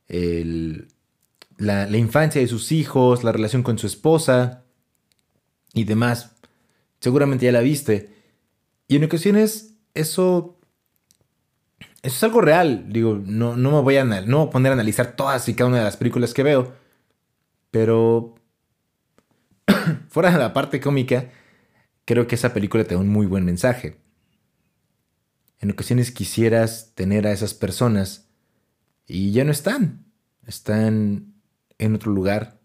la, 0.08 1.86
la, 1.86 1.96
infancia 1.96 2.40
de 2.40 2.46
sus 2.46 2.72
hijos, 2.72 3.24
la 3.24 3.32
relación 3.32 3.62
con 3.62 3.78
su 3.78 3.86
esposa 3.86 4.64
y 5.72 5.84
demás. 5.84 6.36
Seguramente 7.00 7.46
ya 7.46 7.52
la 7.52 7.60
viste. 7.60 8.14
Y 8.88 8.96
en 8.96 9.04
ocasiones 9.04 9.74
eso, 9.94 10.58
eso 12.02 12.16
es 12.16 12.22
algo 12.24 12.40
real. 12.40 12.86
Digo, 12.88 13.20
no, 13.24 13.56
no 13.56 13.70
me 13.70 13.80
voy 13.80 13.96
a, 13.96 14.04
no 14.04 14.38
voy 14.38 14.48
a 14.48 14.50
poner 14.50 14.70
a 14.70 14.74
analizar 14.74 15.16
todas 15.16 15.48
y 15.48 15.54
cada 15.54 15.68
una 15.68 15.78
de 15.78 15.84
las 15.84 15.96
películas 15.96 16.34
que 16.34 16.42
veo, 16.42 16.72
pero 17.70 18.34
fuera 20.08 20.30
de 20.30 20.38
la 20.38 20.52
parte 20.52 20.80
cómica, 20.80 21.30
creo 22.10 22.26
que 22.26 22.34
esa 22.34 22.52
película 22.52 22.82
te 22.82 22.96
da 22.96 23.00
un 23.00 23.08
muy 23.08 23.24
buen 23.26 23.44
mensaje. 23.44 24.00
En 25.60 25.70
ocasiones 25.70 26.10
quisieras 26.10 26.90
tener 26.96 27.24
a 27.24 27.30
esas 27.30 27.54
personas 27.54 28.28
y 29.06 29.30
ya 29.30 29.44
no 29.44 29.52
están. 29.52 30.06
Están 30.44 31.34
en 31.78 31.94
otro 31.94 32.10
lugar. 32.10 32.58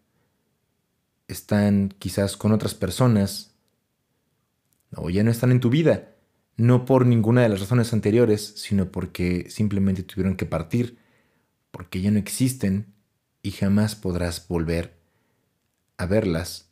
Están 1.28 1.94
quizás 2.00 2.38
con 2.38 2.54
otras 2.54 2.74
personas. 2.74 3.54
O 4.96 5.12
ya 5.12 5.24
no 5.24 5.30
están 5.30 5.52
en 5.52 5.60
tu 5.60 5.70
vida. 5.70 6.16
No 6.58 6.86
por 6.86 7.06
ninguna 7.06 7.44
de 7.44 7.50
las 7.50 7.60
razones 7.60 7.94
anteriores, 7.94 8.56
sino 8.58 8.92
porque 8.92 9.48
simplemente 9.52 10.02
tuvieron 10.02 10.38
que 10.38 10.48
partir. 10.48 10.98
Porque 11.70 12.02
ya 12.02 12.10
no 12.10 12.18
existen 12.18 12.96
y 13.44 13.52
jamás 13.52 13.96
podrás 13.96 14.48
volver 14.48 14.98
a 15.98 16.08
verlas. 16.08 16.72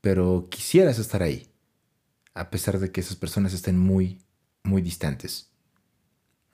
Pero 0.00 0.48
quisieras 0.50 0.98
estar 0.98 1.22
ahí 1.22 1.48
a 2.38 2.50
pesar 2.50 2.78
de 2.78 2.92
que 2.92 3.00
esas 3.00 3.16
personas 3.16 3.52
estén 3.52 3.78
muy, 3.78 4.18
muy 4.62 4.80
distantes. 4.80 5.50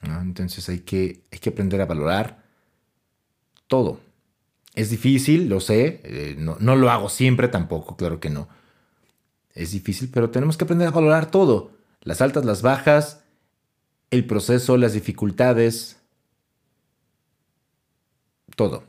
Entonces 0.02 0.68
hay 0.68 0.80
que, 0.80 1.24
hay 1.30 1.38
que 1.38 1.50
aprender 1.50 1.80
a 1.80 1.86
valorar 1.86 2.44
todo. 3.68 4.00
Es 4.74 4.90
difícil, 4.90 5.48
lo 5.48 5.60
sé, 5.60 6.00
eh, 6.04 6.36
no, 6.38 6.56
no 6.60 6.76
lo 6.76 6.90
hago 6.90 7.08
siempre 7.08 7.48
tampoco, 7.48 7.96
claro 7.96 8.20
que 8.20 8.28
no. 8.28 8.48
Es 9.54 9.70
difícil, 9.70 10.10
pero 10.12 10.30
tenemos 10.30 10.56
que 10.56 10.64
aprender 10.64 10.88
a 10.88 10.90
valorar 10.90 11.30
todo. 11.30 11.70
Las 12.02 12.20
altas, 12.20 12.44
las 12.44 12.60
bajas, 12.60 13.22
el 14.10 14.26
proceso, 14.26 14.76
las 14.76 14.92
dificultades, 14.92 15.96
todo. 18.56 18.84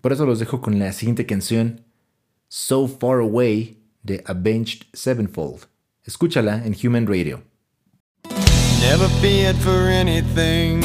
Por 0.00 0.12
eso 0.12 0.24
los 0.24 0.38
dejo 0.38 0.60
con 0.60 0.78
la 0.78 0.92
siguiente 0.92 1.26
canción, 1.26 1.84
So 2.48 2.86
Far 2.86 3.20
Away 3.20 3.83
de 4.04 4.20
Avenged 4.26 4.84
Sevenfold. 4.92 5.66
Escúchala 6.06 6.62
en 6.64 6.74
Human 6.74 7.06
Radio. 7.06 7.42
Never 8.80 9.08
feared 9.20 9.56
for 9.56 9.88
anything, 9.88 10.80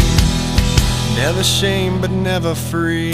never 1.15 1.43
shame 1.43 1.99
but 1.99 2.10
never 2.10 2.55
free. 2.55 3.12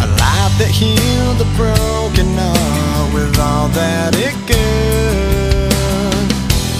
A 0.00 0.06
life 0.06 0.54
that 0.58 0.70
healed 0.70 1.38
the 1.38 1.44
broken 1.56 2.26
heart 2.38 3.12
with 3.12 3.38
all 3.38 3.68
that 3.68 4.14
it 4.16 4.34
could. 4.46 5.72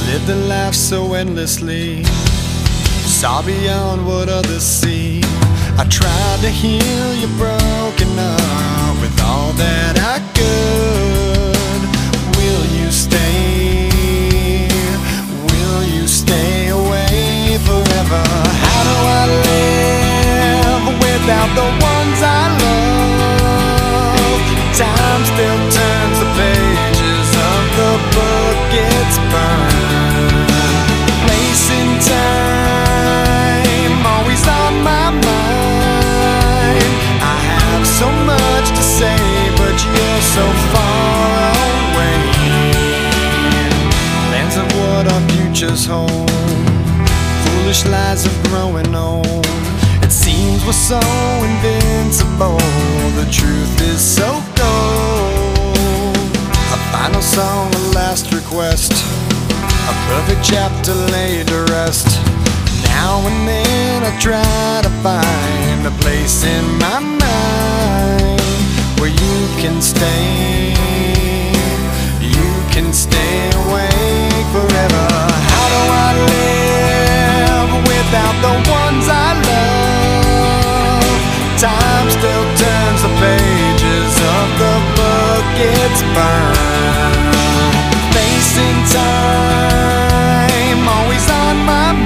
Lived 0.08 0.30
a 0.30 0.46
life 0.48 0.74
so 0.74 1.12
endlessly, 1.12 2.02
saw 3.04 3.42
beyond 3.42 4.06
what 4.06 4.30
others 4.30 4.64
see. 4.64 5.20
I 5.76 5.84
tried 5.90 6.40
to 6.40 6.48
heal 6.48 7.14
your 7.16 7.32
broken 7.36 8.08
heart 8.16 9.00
with 9.02 9.20
all 9.20 9.52
that 9.52 9.98
I 9.98 10.20
could 10.32 10.93
stay? 13.14 14.68
Will 15.50 15.84
you 15.84 16.06
stay 16.06 16.68
away 16.68 17.58
forever? 17.68 18.24
How 18.64 18.80
do 18.90 18.96
I 19.20 19.24
live 19.48 20.84
without 21.06 21.50
the 21.60 21.68
ones 21.92 22.18
I 22.22 22.44
love? 22.64 24.42
Time 24.74 25.22
still 25.32 25.60
turns 25.78 26.18
the 26.22 26.28
pages 26.38 27.30
of 27.50 27.62
the 27.78 27.92
book, 28.16 28.58
it's. 28.90 29.18
Place 31.24 31.70
in 31.70 31.90
time, 32.00 32.83
futures 45.64 45.86
hold. 45.86 46.30
Foolish 47.44 47.84
lies 47.86 48.26
of 48.26 48.32
growing 48.44 48.94
old. 48.94 49.46
It 50.02 50.12
seems 50.12 50.64
we're 50.64 50.72
so 50.72 51.00
invincible. 51.42 52.58
The 53.16 53.26
truth 53.30 53.80
is 53.80 54.00
so 54.00 54.42
cold. 54.56 56.16
A 56.72 56.78
final 56.92 57.22
song, 57.22 57.72
a 57.74 57.78
last 57.94 58.32
request. 58.32 58.92
A 59.88 59.94
perfect 60.08 60.44
chapter 60.44 60.94
laid 61.12 61.48
to 61.48 61.64
rest. 61.70 62.08
Now 62.84 63.26
and 63.26 63.48
then 63.48 64.04
I 64.04 64.18
try 64.20 64.80
to 64.82 64.90
find 65.02 65.86
a 65.86 65.94
place 66.02 66.44
in 66.44 66.64
my 66.78 67.00
mind 67.00 68.40
where 69.00 69.10
you 69.10 69.38
can 69.62 69.80
stay. 69.80 70.74
You 72.20 72.50
can 72.70 72.92
stay 72.92 73.50
away 73.66 73.83
live 76.32 77.70
without 77.90 78.36
the 78.46 78.54
ones 78.70 79.06
I 79.08 79.28
love? 79.50 81.04
Time 81.58 82.08
still 82.10 82.46
turns 82.62 83.00
the 83.06 83.12
pages 83.22 84.12
of 84.36 84.46
the 84.62 84.76
book, 84.98 85.46
it's 85.58 86.02
burned. 86.14 87.34
Facing 88.14 88.78
time, 88.94 90.82
always 90.88 91.26
on 91.30 91.56
my 91.66 91.92
mind. 91.92 92.03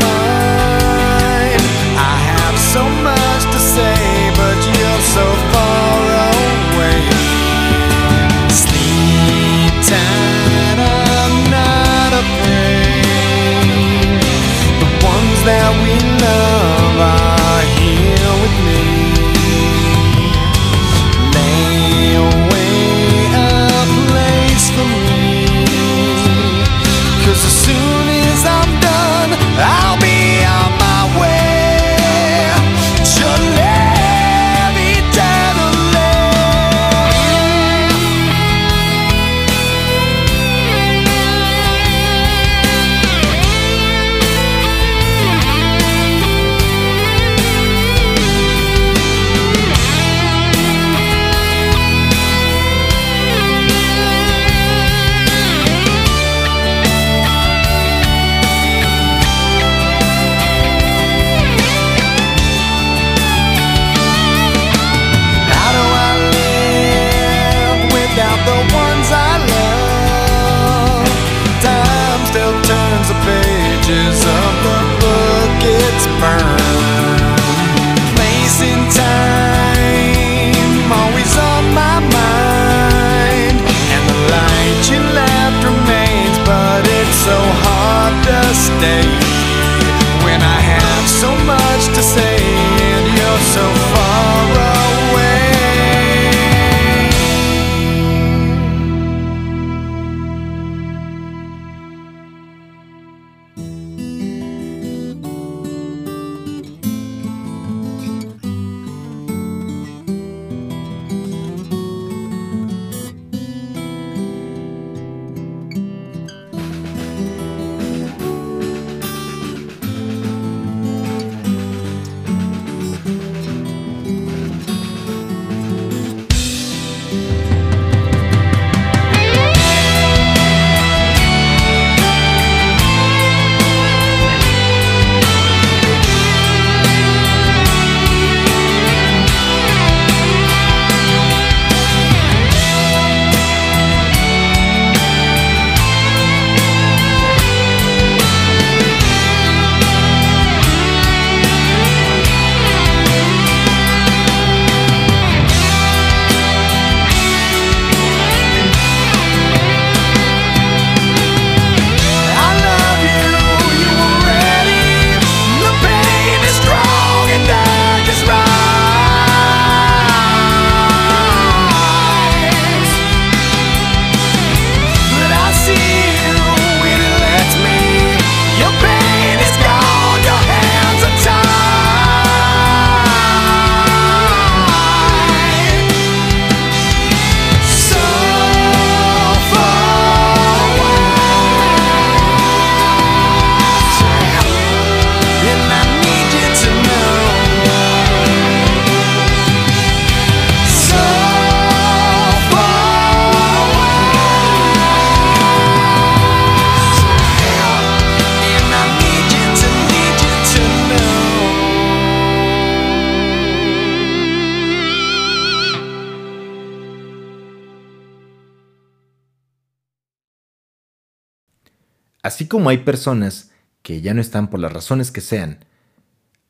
Así 222.28 222.46
como 222.46 222.70
hay 222.70 222.78
personas 222.78 223.50
que 223.82 224.00
ya 224.00 224.14
no 224.14 224.20
están 224.20 224.48
por 224.48 224.60
las 224.60 224.72
razones 224.72 225.10
que 225.10 225.20
sean, 225.20 225.64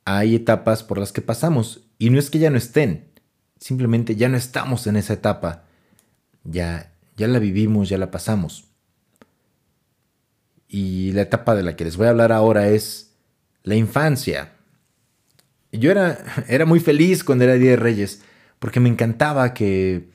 hay 0.05 0.35
etapas 0.35 0.83
por 0.83 0.99
las 0.99 1.13
que 1.13 1.23
pasamos 1.23 1.85
y 1.99 2.11
no 2.11 2.19
es 2.19 2.31
que 2.31 2.39
ya 2.39 2.51
no 2.51 2.59
estén, 2.59 3.09
simplemente 3.59 4.17
ya 4.17 4.29
no 4.29 4.37
estamos 4.37 4.87
en 4.87 4.97
esa 4.97 5.15
etapa. 5.15 5.65
Ya 6.45 6.93
ya 7.19 7.27
la 7.27 7.41
vivimos, 7.41 7.89
ya 7.89 7.99
la 7.99 8.11
pasamos. 8.11 8.65
Y 10.69 11.13
la 11.13 11.23
etapa 11.23 11.55
de 11.55 11.65
la 11.65 11.77
que 11.77 11.85
les 11.85 11.97
voy 11.97 12.07
a 12.07 12.11
hablar 12.11 12.33
ahora 12.33 12.69
es 12.69 13.17
la 13.65 13.75
infancia. 13.75 14.53
Yo 15.73 15.91
era, 15.91 16.19
era 16.49 16.65
muy 16.65 16.81
feliz 16.81 17.25
cuando 17.25 17.45
era 17.45 17.55
Día 17.55 17.73
de 17.73 17.77
Reyes, 17.77 18.23
porque 18.61 18.81
me 18.81 18.89
encantaba 18.89 19.53
que, 19.53 20.09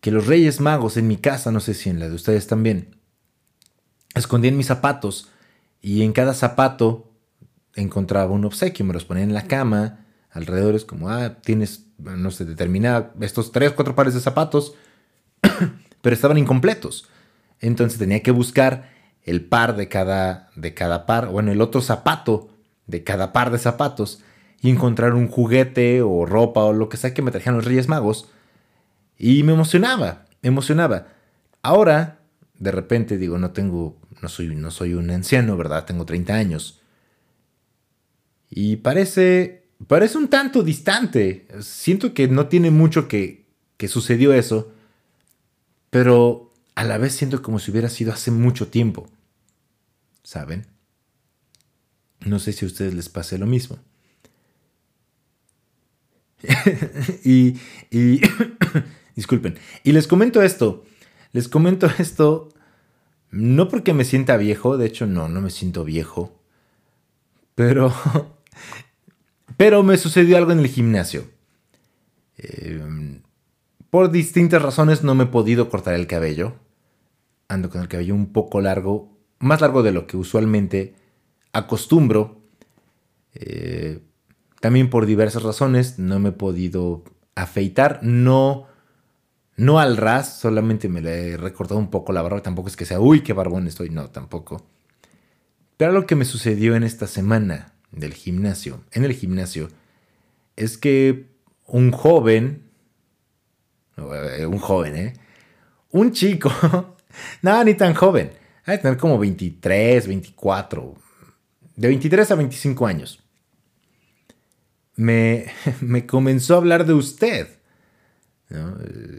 que 0.00 0.10
los 0.10 0.26
Reyes 0.26 0.60
Magos 0.60 0.96
en 0.96 1.06
mi 1.06 1.18
casa, 1.18 1.52
no 1.52 1.60
sé 1.60 1.74
si 1.74 1.90
en 1.90 2.00
la 2.00 2.08
de 2.08 2.14
ustedes 2.14 2.46
también, 2.46 2.96
escondían 4.14 4.56
mis 4.56 4.66
zapatos 4.66 5.28
y 5.80 6.02
en 6.02 6.12
cada 6.12 6.34
zapato 6.34 7.10
encontraba 7.74 8.32
un 8.32 8.44
obsequio, 8.44 8.84
me 8.84 8.92
los 8.92 9.04
ponía 9.04 9.24
en 9.24 9.34
la 9.34 9.46
cama, 9.46 10.04
alrededor 10.30 10.74
es 10.74 10.84
como, 10.84 11.08
ah, 11.08 11.38
tienes, 11.42 11.86
no 11.98 12.30
sé, 12.30 12.44
determinada, 12.44 13.12
estos 13.20 13.52
tres, 13.52 13.72
cuatro 13.72 13.94
pares 13.94 14.14
de 14.14 14.20
zapatos, 14.20 14.74
pero 16.02 16.14
estaban 16.14 16.38
incompletos. 16.38 17.08
Entonces 17.60 17.98
tenía 17.98 18.22
que 18.22 18.30
buscar 18.30 18.90
el 19.22 19.44
par 19.44 19.76
de 19.76 19.88
cada, 19.88 20.50
de 20.56 20.74
cada 20.74 21.06
par, 21.06 21.28
bueno, 21.28 21.52
el 21.52 21.60
otro 21.60 21.80
zapato 21.80 22.50
de 22.86 23.04
cada 23.04 23.32
par 23.32 23.50
de 23.50 23.58
zapatos 23.58 24.20
y 24.60 24.70
encontrar 24.70 25.14
un 25.14 25.28
juguete 25.28 26.02
o 26.02 26.26
ropa 26.26 26.60
o 26.64 26.72
lo 26.72 26.88
que 26.88 26.96
sea 26.96 27.14
que 27.14 27.22
me 27.22 27.30
trajeran 27.30 27.56
los 27.56 27.64
Reyes 27.64 27.88
Magos. 27.88 28.28
Y 29.18 29.42
me 29.42 29.52
emocionaba, 29.52 30.24
me 30.42 30.48
emocionaba. 30.48 31.08
Ahora, 31.62 32.18
de 32.58 32.70
repente 32.72 33.18
digo, 33.18 33.38
no 33.38 33.50
tengo, 33.50 33.96
no 34.22 34.28
soy, 34.28 34.54
no 34.54 34.70
soy 34.70 34.94
un 34.94 35.10
anciano, 35.10 35.56
¿verdad? 35.56 35.84
Tengo 35.84 36.06
30 36.06 36.34
años. 36.34 36.80
Y 38.48 38.76
parece, 38.76 39.66
parece 39.86 40.16
un 40.16 40.28
tanto 40.28 40.62
distante. 40.62 41.46
Siento 41.60 42.14
que 42.14 42.28
no 42.28 42.46
tiene 42.46 42.70
mucho 42.70 43.08
que, 43.08 43.46
que 43.76 43.88
sucedió 43.88 44.32
eso 44.32 44.72
pero 45.92 46.54
a 46.74 46.84
la 46.84 46.96
vez 46.96 47.12
siento 47.12 47.42
como 47.42 47.58
si 47.58 47.70
hubiera 47.70 47.90
sido 47.90 48.14
hace 48.14 48.30
mucho 48.30 48.68
tiempo. 48.68 49.10
¿Saben? 50.22 50.66
No 52.20 52.38
sé 52.38 52.54
si 52.54 52.64
a 52.64 52.68
ustedes 52.68 52.94
les 52.94 53.10
pase 53.10 53.36
lo 53.36 53.44
mismo. 53.44 53.78
y, 57.24 57.58
y 57.90 58.22
disculpen. 59.16 59.58
Y 59.84 59.92
les 59.92 60.06
comento 60.06 60.40
esto. 60.40 60.86
Les 61.32 61.46
comento 61.46 61.90
esto 61.98 62.48
no 63.32 63.68
porque 63.68 63.94
me 63.94 64.04
sienta 64.04 64.36
viejo, 64.36 64.76
de 64.76 64.86
hecho 64.86 65.06
no, 65.06 65.28
no 65.28 65.40
me 65.40 65.50
siento 65.50 65.84
viejo. 65.84 66.38
Pero 67.54 67.92
pero 69.56 69.82
me 69.82 69.96
sucedió 69.96 70.36
algo 70.36 70.52
en 70.52 70.60
el 70.60 70.68
gimnasio. 70.68 71.24
Eh, 72.38 73.20
por 73.90 74.10
distintas 74.10 74.62
razones 74.62 75.02
no 75.02 75.14
me 75.14 75.24
he 75.24 75.28
podido 75.28 75.68
cortar 75.68 75.94
el 75.94 76.06
cabello. 76.06 76.54
Ando 77.48 77.70
con 77.70 77.80
el 77.80 77.88
cabello 77.88 78.14
un 78.14 78.32
poco 78.32 78.60
largo, 78.60 79.16
más 79.38 79.60
largo 79.60 79.82
de 79.82 79.92
lo 79.92 80.06
que 80.06 80.16
usualmente 80.16 80.94
acostumbro. 81.52 82.40
Eh, 83.34 84.00
también 84.60 84.90
por 84.90 85.06
diversas 85.06 85.42
razones 85.42 85.98
no 85.98 86.18
me 86.18 86.30
he 86.30 86.32
podido 86.32 87.04
afeitar. 87.34 88.00
No, 88.02 88.66
no 89.56 89.78
al 89.78 89.96
ras, 89.96 90.38
solamente 90.38 90.88
me 90.88 91.00
le 91.00 91.30
he 91.32 91.36
recortado 91.36 91.78
un 91.78 91.90
poco 91.90 92.12
la 92.12 92.22
barba. 92.22 92.42
Tampoco 92.42 92.68
es 92.68 92.76
que 92.76 92.84
sea, 92.84 93.00
uy, 93.00 93.22
qué 93.22 93.32
barbón 93.32 93.66
estoy. 93.66 93.90
No, 93.90 94.10
tampoco. 94.10 94.66
Pero 95.76 95.92
lo 95.92 96.06
que 96.06 96.16
me 96.16 96.24
sucedió 96.24 96.76
en 96.76 96.82
esta 96.82 97.06
semana 97.06 97.74
del 97.90 98.14
gimnasio, 98.14 98.84
en 98.92 99.04
el 99.04 99.12
gimnasio, 99.12 99.68
es 100.56 100.78
que 100.78 101.30
un 101.66 101.92
joven 101.92 102.72
eh, 103.96 104.46
un 104.46 104.58
joven, 104.58 104.96
¿eh? 104.96 105.12
Un 105.90 106.12
chico, 106.12 106.50
nada, 107.42 107.64
ni 107.64 107.74
tan 107.74 107.94
joven, 107.94 108.32
hay 108.64 108.78
que 108.78 108.82
tener 108.82 108.96
como 108.96 109.18
23, 109.18 110.06
24, 110.06 110.94
de 111.76 111.88
23 111.88 112.30
a 112.30 112.34
25 112.34 112.86
años. 112.86 113.22
Me, 114.96 115.46
me 115.80 116.06
comenzó 116.06 116.54
a 116.54 116.58
hablar 116.58 116.86
de 116.86 116.94
usted. 116.94 117.48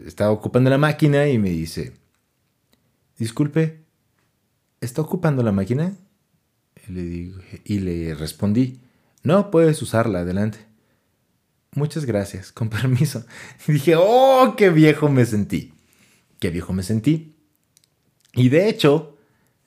Estaba 0.04 0.30
ocupando 0.30 0.70
la 0.70 0.78
máquina 0.78 1.28
y 1.28 1.38
me 1.38 1.50
dice, 1.50 1.94
disculpe, 3.18 3.84
¿está 4.80 5.02
ocupando 5.02 5.42
la 5.42 5.52
máquina? 5.52 5.96
Y 6.88 6.92
le, 6.92 7.32
y 7.64 7.78
le 7.78 8.14
respondí, 8.14 8.80
no, 9.22 9.50
puedes 9.50 9.80
usarla, 9.80 10.20
adelante 10.20 10.74
muchas 11.74 12.04
gracias, 12.04 12.52
con 12.52 12.68
permiso. 12.70 13.24
Y 13.66 13.72
dije, 13.72 13.94
oh, 13.96 14.54
qué 14.56 14.70
viejo 14.70 15.08
me 15.08 15.24
sentí. 15.24 15.74
Qué 16.38 16.50
viejo 16.50 16.72
me 16.72 16.82
sentí. 16.82 17.36
Y 18.34 18.48
de 18.48 18.68
hecho, 18.68 19.16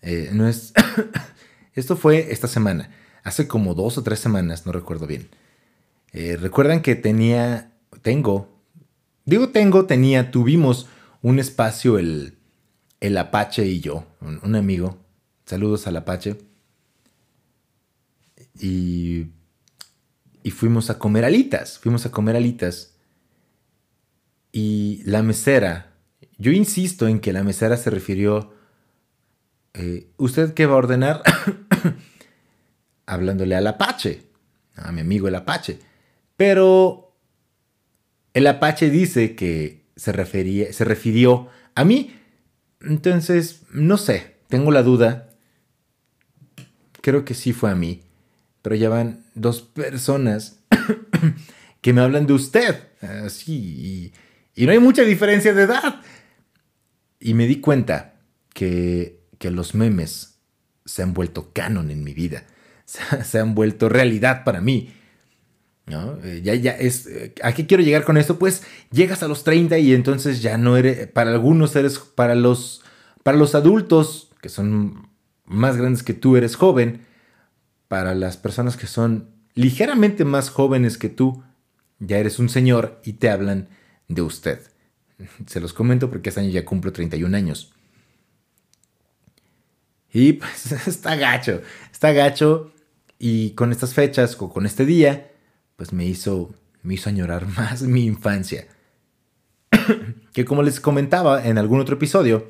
eh, 0.01 0.29
no 0.33 0.47
es... 0.47 0.73
Esto 1.73 1.95
fue 1.95 2.31
esta 2.31 2.47
semana, 2.47 2.89
hace 3.23 3.47
como 3.47 3.75
dos 3.75 3.99
o 3.99 4.03
tres 4.03 4.17
semanas, 4.17 4.65
no 4.65 4.71
recuerdo 4.71 5.05
bien. 5.05 5.29
Eh, 6.11 6.35
Recuerdan 6.35 6.81
que 6.81 6.95
tenía, 6.95 7.71
tengo, 8.01 8.56
digo 9.27 9.49
tengo, 9.49 9.85
tenía, 9.85 10.31
tuvimos 10.31 10.87
un 11.21 11.37
espacio 11.37 11.99
el, 11.99 12.39
el 12.99 13.15
Apache 13.17 13.67
y 13.67 13.79
yo, 13.79 14.07
un 14.21 14.55
amigo. 14.55 14.97
Saludos 15.45 15.85
al 15.85 15.97
Apache. 15.97 16.37
Y 18.59 19.27
y 20.47 20.51
fuimos 20.51 20.89
a 20.89 20.97
comer 20.97 21.25
alitas, 21.25 21.77
fuimos 21.77 22.05
a 22.05 22.11
comer 22.11 22.37
alitas. 22.37 22.93
Y 24.53 25.01
la 25.03 25.21
mesera, 25.21 25.91
yo 26.37 26.53
insisto 26.53 27.09
en 27.09 27.19
que 27.19 27.33
la 27.33 27.43
mesera 27.43 27.75
se 27.75 27.89
refirió, 27.89 28.53
eh, 29.73 30.09
¿usted 30.15 30.53
qué 30.53 30.65
va 30.65 30.75
a 30.75 30.77
ordenar? 30.77 31.21
Hablándole 33.05 33.57
al 33.57 33.67
Apache, 33.67 34.23
a 34.75 34.93
mi 34.93 35.01
amigo 35.01 35.27
el 35.27 35.35
Apache. 35.35 35.79
Pero 36.37 37.06
el 38.37 38.47
Apache 38.47 38.89
dice 38.89 39.35
que 39.35 39.85
se, 39.95 40.11
refería, 40.11 40.71
se 40.73 40.85
refirió 40.85 41.49
a 41.75 41.83
mí. 41.83 42.15
Entonces, 42.81 43.63
no 43.71 43.97
sé, 43.97 44.35
tengo 44.47 44.71
la 44.71 44.83
duda. 44.83 45.29
Creo 47.01 47.25
que 47.25 47.33
sí 47.33 47.53
fue 47.53 47.71
a 47.71 47.75
mí 47.75 48.03
pero 48.67 48.75
ya 48.75 48.89
van 48.89 49.23
dos 49.33 49.61
personas 49.61 50.59
que 51.81 51.93
me 51.93 52.01
hablan 52.01 52.27
de 52.27 52.33
usted. 52.33 52.83
Así, 52.99 54.11
y, 54.55 54.65
no 54.65 54.73
hay 54.73 54.79
mucha 54.79 55.03
diferencia 55.03 55.53
de 55.53 55.63
edad. 55.63 56.01
Y 57.17 57.33
me 57.33 57.47
di 57.47 57.61
cuenta 57.61 58.15
que, 58.53 59.21
que 59.37 59.51
los 59.51 59.73
memes 59.73 60.39
se 60.83 61.01
han 61.01 61.13
vuelto 61.13 61.53
canon 61.53 61.91
en 61.91 62.03
mi 62.03 62.13
vida. 62.13 62.43
Se, 63.23 63.39
han 63.39 63.55
vuelto 63.55 63.87
realidad 63.87 64.43
para 64.43 64.59
mí. 64.59 64.93
¿No? 65.87 66.19
Eh, 66.23 66.41
ya, 66.43 66.53
ya 66.55 66.71
es. 66.71 67.07
Eh, 67.07 67.33
¿A 67.41 67.53
qué 67.53 67.65
quiero 67.65 67.81
llegar 67.81 68.03
con 68.03 68.17
esto? 68.17 68.37
Pues 68.37 68.63
llegas 68.91 69.23
a 69.23 69.27
los 69.27 69.43
30 69.43 69.77
y 69.79 69.93
entonces 69.93 70.41
ya 70.41 70.57
no 70.57 70.77
eres. 70.77 71.07
Para 71.07 71.31
algunos 71.31 71.75
eres. 71.75 71.97
Para 71.99 72.35
los. 72.35 72.83
Para 73.23 73.37
los 73.37 73.55
adultos, 73.55 74.29
que 74.41 74.49
son 74.49 75.09
más 75.45 75.77
grandes 75.77 76.03
que 76.03 76.13
tú, 76.13 76.37
eres 76.37 76.55
joven 76.55 77.07
para 77.87 78.15
las 78.15 78.37
personas 78.37 78.77
que 78.77 78.87
son 78.87 79.29
ligeramente 79.55 80.25
más 80.25 80.49
jóvenes 80.49 80.97
que 80.97 81.09
tú, 81.09 81.43
ya 81.99 82.17
eres 82.17 82.39
un 82.39 82.49
señor 82.49 83.01
y 83.03 83.13
te 83.13 83.29
hablan 83.29 83.69
de 84.07 84.21
usted. 84.21 84.59
Se 85.47 85.59
los 85.59 85.73
comento 85.73 86.09
porque 86.09 86.29
este 86.29 86.41
año 86.41 86.49
ya 86.49 86.65
cumplo 86.65 86.91
31 86.91 87.35
años. 87.35 87.73
Y 90.11 90.33
pues 90.33 90.71
está 90.87 91.15
gacho, 91.15 91.61
está 91.91 92.11
gacho. 92.11 92.71
Y 93.19 93.51
con 93.51 93.71
estas 93.71 93.95
fechas 93.95 94.37
o 94.39 94.49
con 94.49 94.67
este 94.67 94.85
día, 94.85 95.31
pues 95.77 95.93
me 95.93 96.05
hizo, 96.05 96.53
me 96.83 96.95
hizo 96.95 97.09
añorar 97.09 97.47
más 97.57 97.83
mi 97.83 98.05
infancia. 98.05 98.67
que 100.33 100.43
como 100.43 100.63
les 100.63 100.81
comentaba 100.81 101.47
en 101.47 101.57
algún 101.57 101.79
otro 101.79 101.95
episodio, 101.95 102.49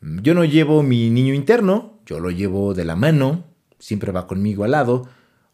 yo 0.00 0.34
no 0.34 0.44
llevo 0.44 0.82
mi 0.82 1.10
niño 1.10 1.34
interno, 1.34 2.00
yo 2.06 2.18
lo 2.18 2.30
llevo 2.30 2.72
de 2.72 2.84
la 2.84 2.96
mano, 2.96 3.44
siempre 3.78 4.10
va 4.10 4.26
conmigo 4.26 4.64
al 4.64 4.70
lado, 4.70 5.08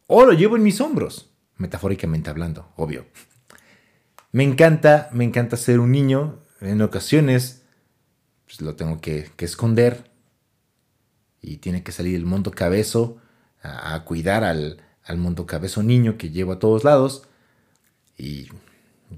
o 0.07 0.25
lo 0.25 0.33
llevo 0.33 0.55
en 0.55 0.63
mis 0.63 0.79
hombros, 0.81 1.29
metafóricamente 1.57 2.29
hablando, 2.29 2.71
obvio. 2.77 3.05
Me 4.31 4.43
encanta, 4.43 5.09
me 5.11 5.23
encanta 5.23 5.57
ser 5.57 5.79
un 5.79 5.91
niño, 5.91 6.43
en 6.61 6.83
ocasiones 6.83 7.63
pues, 8.45 8.61
lo 8.61 8.75
tengo 8.75 9.01
que, 9.01 9.31
esconder 9.39 10.11
y 11.41 11.57
tiene 11.57 11.81
que 11.81 11.91
salir 11.91 12.15
el 12.15 12.27
mundo 12.27 12.51
cabezo 12.51 13.17
a, 13.63 14.03
cuidar 14.05 14.43
al, 14.43 14.83
al, 15.09 15.17
mundo 15.17 15.45
cabezo 15.45 15.83
niño 15.83 16.17
que 16.17 16.29
llevo 16.29 16.53
a 16.53 16.59
todos 16.59 16.83
lados 16.83 17.23
y 18.17 18.47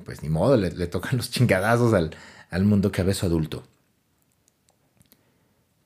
pues 0.05 0.23
ni 0.23 0.29
modo, 0.29 0.57
le, 0.57 0.87
tocan 0.87 1.17
los 1.17 1.29
chingadazos 1.29 1.93
al, 1.93 2.15
al 2.49 2.63
mundo 2.63 2.91
cabezo 2.91 3.25
adulto. 3.25 3.63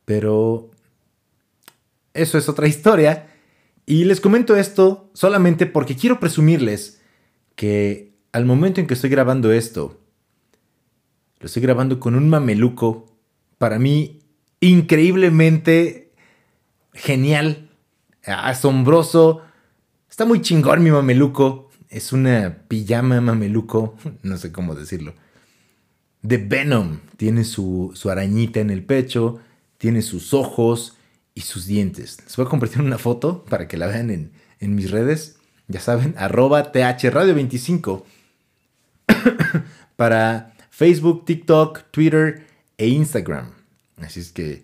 Pero 0.06 0.70
eso 2.14 2.38
es 2.38 2.48
otra 2.50 2.68
historia. 2.68 3.28
Y 3.86 4.06
les 4.06 4.20
comento 4.20 4.56
esto 4.56 5.12
solamente 5.14 5.68
porque 5.68 5.96
quiero 5.96 6.20
presumirles 6.20 7.02
que 7.56 8.16
al 8.32 8.46
momento 8.46 8.82
en 8.82 8.88
que 8.88 8.96
estoy 8.96 9.10
grabando 9.10 9.52
esto, 9.52 10.00
lo 11.40 11.46
estoy 11.46 11.62
grabando 11.62 12.00
con 12.00 12.16
un 12.16 12.28
mameluco, 12.28 13.16
para 13.58 13.78
mí 13.78 14.22
increíblemente 14.60 16.12
genial, 16.94 17.70
asombroso. 18.24 19.42
Está 20.16 20.24
muy 20.24 20.42
chingón 20.42 20.82
mi 20.82 20.92
mameluco. 20.92 21.70
Es 21.90 22.14
una 22.14 22.60
pijama 22.70 23.20
mameluco, 23.20 23.98
no 24.24 24.38
sé 24.38 24.54
cómo 24.54 24.74
decirlo. 24.74 25.14
De 26.22 26.38
Venom. 26.38 27.02
Tiene 27.18 27.44
su, 27.44 27.92
su 27.96 28.10
arañita 28.10 28.62
en 28.62 28.70
el 28.70 28.86
pecho, 28.86 29.42
tiene 29.78 30.02
sus 30.02 30.34
ojos 30.34 30.96
y 31.34 31.42
sus 31.42 31.66
dientes. 31.66 32.20
Les 32.24 32.34
voy 32.38 32.46
a 32.46 32.50
compartir 32.50 32.82
una 32.82 32.98
foto 32.98 33.44
para 33.44 33.68
que 33.68 33.76
la 33.76 33.88
vean 33.88 34.10
en, 34.10 34.32
en 34.62 34.76
mis 34.76 34.90
redes. 34.90 35.36
Ya 35.68 35.82
saben, 35.82 36.16
arroba 36.18 36.72
thradio25. 36.72 38.04
para 39.98 40.56
Facebook, 40.70 41.26
TikTok, 41.26 41.92
Twitter 41.92 42.48
e 42.78 42.88
Instagram. 42.88 43.52
Así 43.98 44.22
es 44.22 44.32
que, 44.32 44.64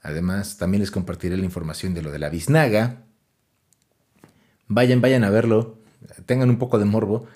además, 0.00 0.58
también 0.58 0.80
les 0.80 0.92
compartiré 0.92 1.36
la 1.36 1.44
información 1.44 1.92
de 1.92 2.02
lo 2.02 2.12
de 2.12 2.20
la 2.20 2.28
biznaga. 2.28 3.03
Vayan, 4.68 5.00
vayan 5.00 5.24
a 5.24 5.30
verlo. 5.30 5.78
Tengan 6.26 6.50
un 6.50 6.58
poco 6.58 6.78
de 6.78 6.84
morbo. 6.84 7.26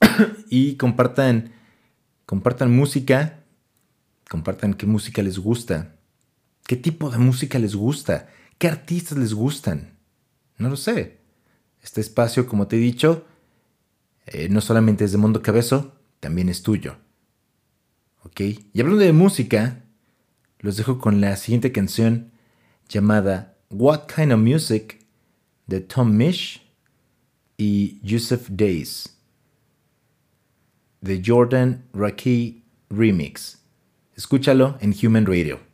y 0.48 0.76
compartan, 0.76 1.52
compartan 2.26 2.74
música. 2.74 3.40
Compartan 4.28 4.74
qué 4.74 4.86
música 4.86 5.22
les 5.22 5.38
gusta. 5.38 5.96
¿Qué 6.66 6.76
tipo 6.76 7.10
de 7.10 7.18
música 7.18 7.58
les 7.58 7.74
gusta? 7.74 8.28
¿Qué 8.58 8.68
artistas 8.68 9.18
les 9.18 9.34
gustan? 9.34 9.98
No 10.58 10.70
lo 10.70 10.76
sé. 10.76 11.18
Este 11.82 12.00
espacio, 12.00 12.46
como 12.46 12.68
te 12.68 12.76
he 12.76 12.78
dicho, 12.78 13.26
eh, 14.26 14.48
no 14.48 14.60
solamente 14.60 15.04
es 15.04 15.12
de 15.12 15.18
Mundo 15.18 15.42
Cabezo, 15.42 15.96
también 16.20 16.48
es 16.48 16.62
tuyo. 16.62 16.96
¿Ok? 18.22 18.40
Y 18.40 18.80
hablando 18.80 19.02
de 19.02 19.12
música, 19.12 19.82
los 20.60 20.76
dejo 20.76 20.98
con 20.98 21.20
la 21.20 21.36
siguiente 21.36 21.72
canción 21.72 22.30
llamada 22.88 23.58
What 23.70 24.06
Kind 24.14 24.32
of 24.32 24.38
Music 24.38 25.01
de 25.66 25.80
Tom 25.80 26.16
Mish 26.16 26.60
y 27.56 27.98
Yusuf 28.02 28.48
Days 28.50 29.18
de 31.00 31.22
Jordan 31.24 31.84
Raki 31.92 32.64
Remix. 32.90 33.58
Escúchalo 34.16 34.76
en 34.80 34.94
Human 35.02 35.26
Radio. 35.26 35.71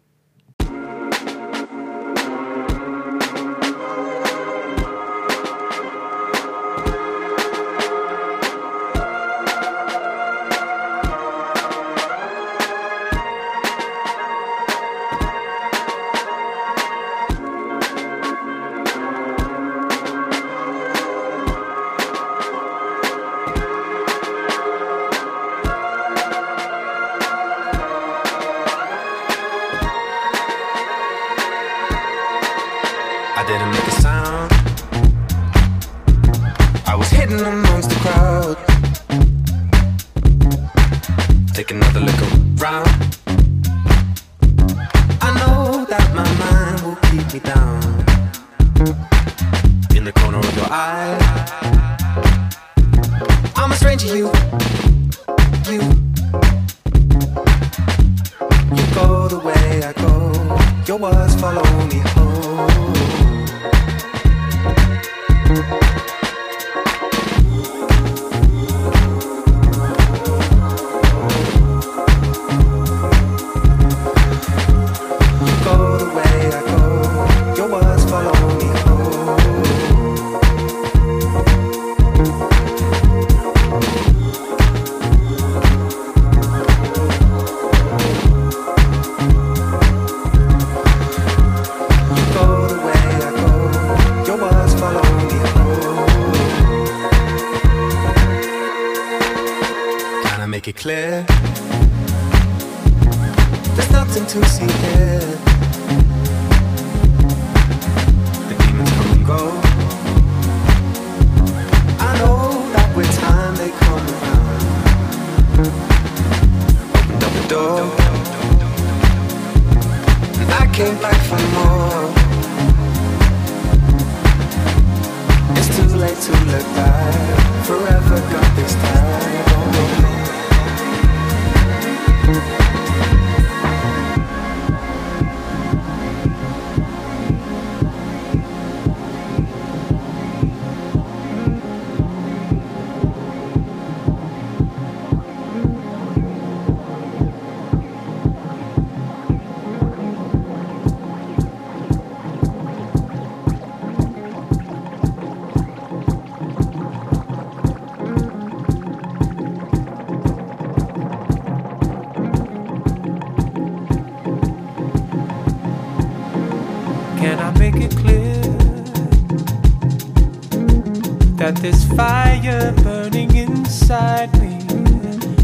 This 171.71 171.85
fire 171.93 172.73
burning 172.83 173.37
inside 173.37 174.33
me. 174.41 174.55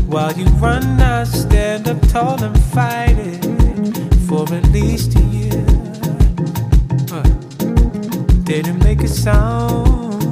While 0.06 0.32
you 0.32 0.46
run, 0.56 0.98
I 0.98 1.24
stand 1.24 1.86
up 1.86 2.00
tall 2.08 2.42
and 2.42 2.58
fight 2.72 3.18
it 3.18 3.44
for 4.26 4.44
at 4.54 4.66
least 4.70 5.16
a 5.16 5.24
year. 5.38 5.66
Didn't 8.44 8.82
make 8.82 9.02
a 9.02 9.08
sound. 9.08 10.24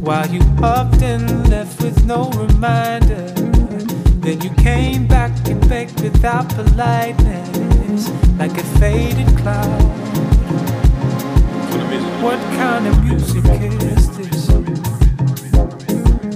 While 0.00 0.28
you 0.28 0.42
upped 0.62 1.02
and 1.02 1.50
left 1.50 1.82
with 1.82 2.04
no 2.04 2.30
reminder. 2.42 3.26
Then 4.24 4.40
you 4.42 4.50
came 4.62 5.08
back 5.08 5.32
and 5.48 5.60
begged 5.68 6.00
without 6.02 6.48
politeness, 6.50 8.10
like 8.38 8.56
a 8.56 8.64
faded 8.78 9.36
cloud 9.38 10.35
kind 12.68 12.86
of 12.88 13.04
music 13.04 13.44
is 13.62 14.10
this? 14.18 14.48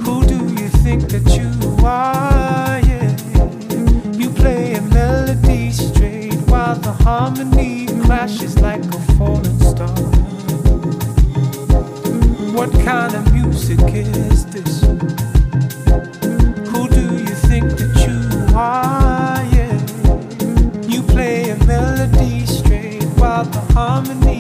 Who 0.05 0.17
do 0.33 0.39
you 0.61 0.69
think 0.85 1.01
that 1.13 1.27
you 1.39 1.51
are? 1.85 2.79
Yeah. 2.91 3.11
You 4.21 4.31
play 4.31 4.75
a 4.75 4.83
melody 4.99 5.73
straight 5.73 6.41
while 6.51 6.77
the 6.77 6.93
harmony 6.93 7.89
crashes 8.05 8.61
like 8.61 8.85
a 8.99 9.01
falling 9.17 9.61
star. 9.73 10.01
What 12.57 12.71
kind 12.85 13.13
of 13.19 13.25
music 13.35 13.81
is 13.93 14.47
this? 14.55 14.83
Who 16.71 16.83
do 16.99 17.05
you 17.25 17.35
think 17.51 17.67
that 17.81 17.95
you 18.07 18.21
are? 18.57 19.43
Yeah. 19.57 19.79
You 20.93 21.03
play 21.03 21.51
a 21.51 21.57
melody 21.65 22.47
straight 22.47 23.03
while 23.19 23.45
the 23.45 23.63
harmony 23.75 24.40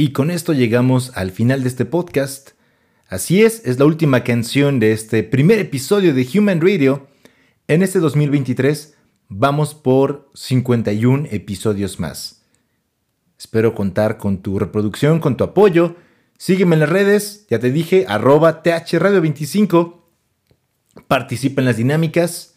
Y 0.00 0.12
con 0.12 0.30
esto 0.30 0.52
llegamos 0.52 1.10
al 1.16 1.32
final 1.32 1.64
de 1.64 1.68
este 1.68 1.84
podcast. 1.84 2.50
Así 3.08 3.42
es, 3.42 3.66
es 3.66 3.80
la 3.80 3.84
última 3.84 4.22
canción 4.22 4.78
de 4.78 4.92
este 4.92 5.24
primer 5.24 5.58
episodio 5.58 6.14
de 6.14 6.24
Human 6.32 6.60
Radio. 6.60 7.08
En 7.66 7.82
este 7.82 7.98
2023 7.98 8.94
vamos 9.28 9.74
por 9.74 10.30
51 10.34 11.26
episodios 11.32 11.98
más. 11.98 12.44
Espero 13.40 13.74
contar 13.74 14.18
con 14.18 14.40
tu 14.40 14.60
reproducción, 14.60 15.18
con 15.18 15.36
tu 15.36 15.42
apoyo. 15.42 15.96
Sígueme 16.38 16.76
en 16.76 16.80
las 16.80 16.90
redes, 16.90 17.48
ya 17.50 17.58
te 17.58 17.72
dije, 17.72 18.04
arroba 18.06 18.62
thradio25. 18.62 19.96
Participa 21.08 21.60
en 21.60 21.64
las 21.66 21.76
dinámicas 21.76 22.54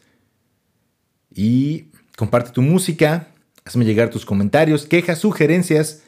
y 1.33 1.87
comparte 2.15 2.51
tu 2.51 2.61
música. 2.61 3.29
Hazme 3.65 3.83
llegar 3.83 4.11
tus 4.11 4.27
comentarios, 4.27 4.85
quejas, 4.85 5.17
sugerencias 5.17 6.03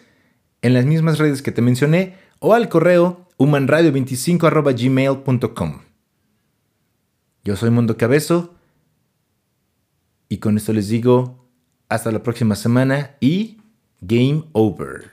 en 0.63 0.73
las 0.73 0.85
mismas 0.85 1.19
redes 1.19 1.43
que 1.43 1.51
te 1.51 1.61
mencioné 1.61 2.15
o 2.39 2.55
al 2.55 2.69
correo 2.69 3.27
humanradio25.gmail.com. 3.37 5.81
Yo 7.43 7.55
soy 7.55 7.69
Mundo 7.69 7.95
Cabezo 7.97 8.55
y 10.29 10.37
con 10.37 10.57
esto 10.57 10.73
les 10.73 10.87
digo 10.87 11.47
hasta 11.89 12.11
la 12.11 12.23
próxima 12.23 12.55
semana 12.55 13.17
y 13.19 13.61
game 14.01 14.45
over. 14.53 15.11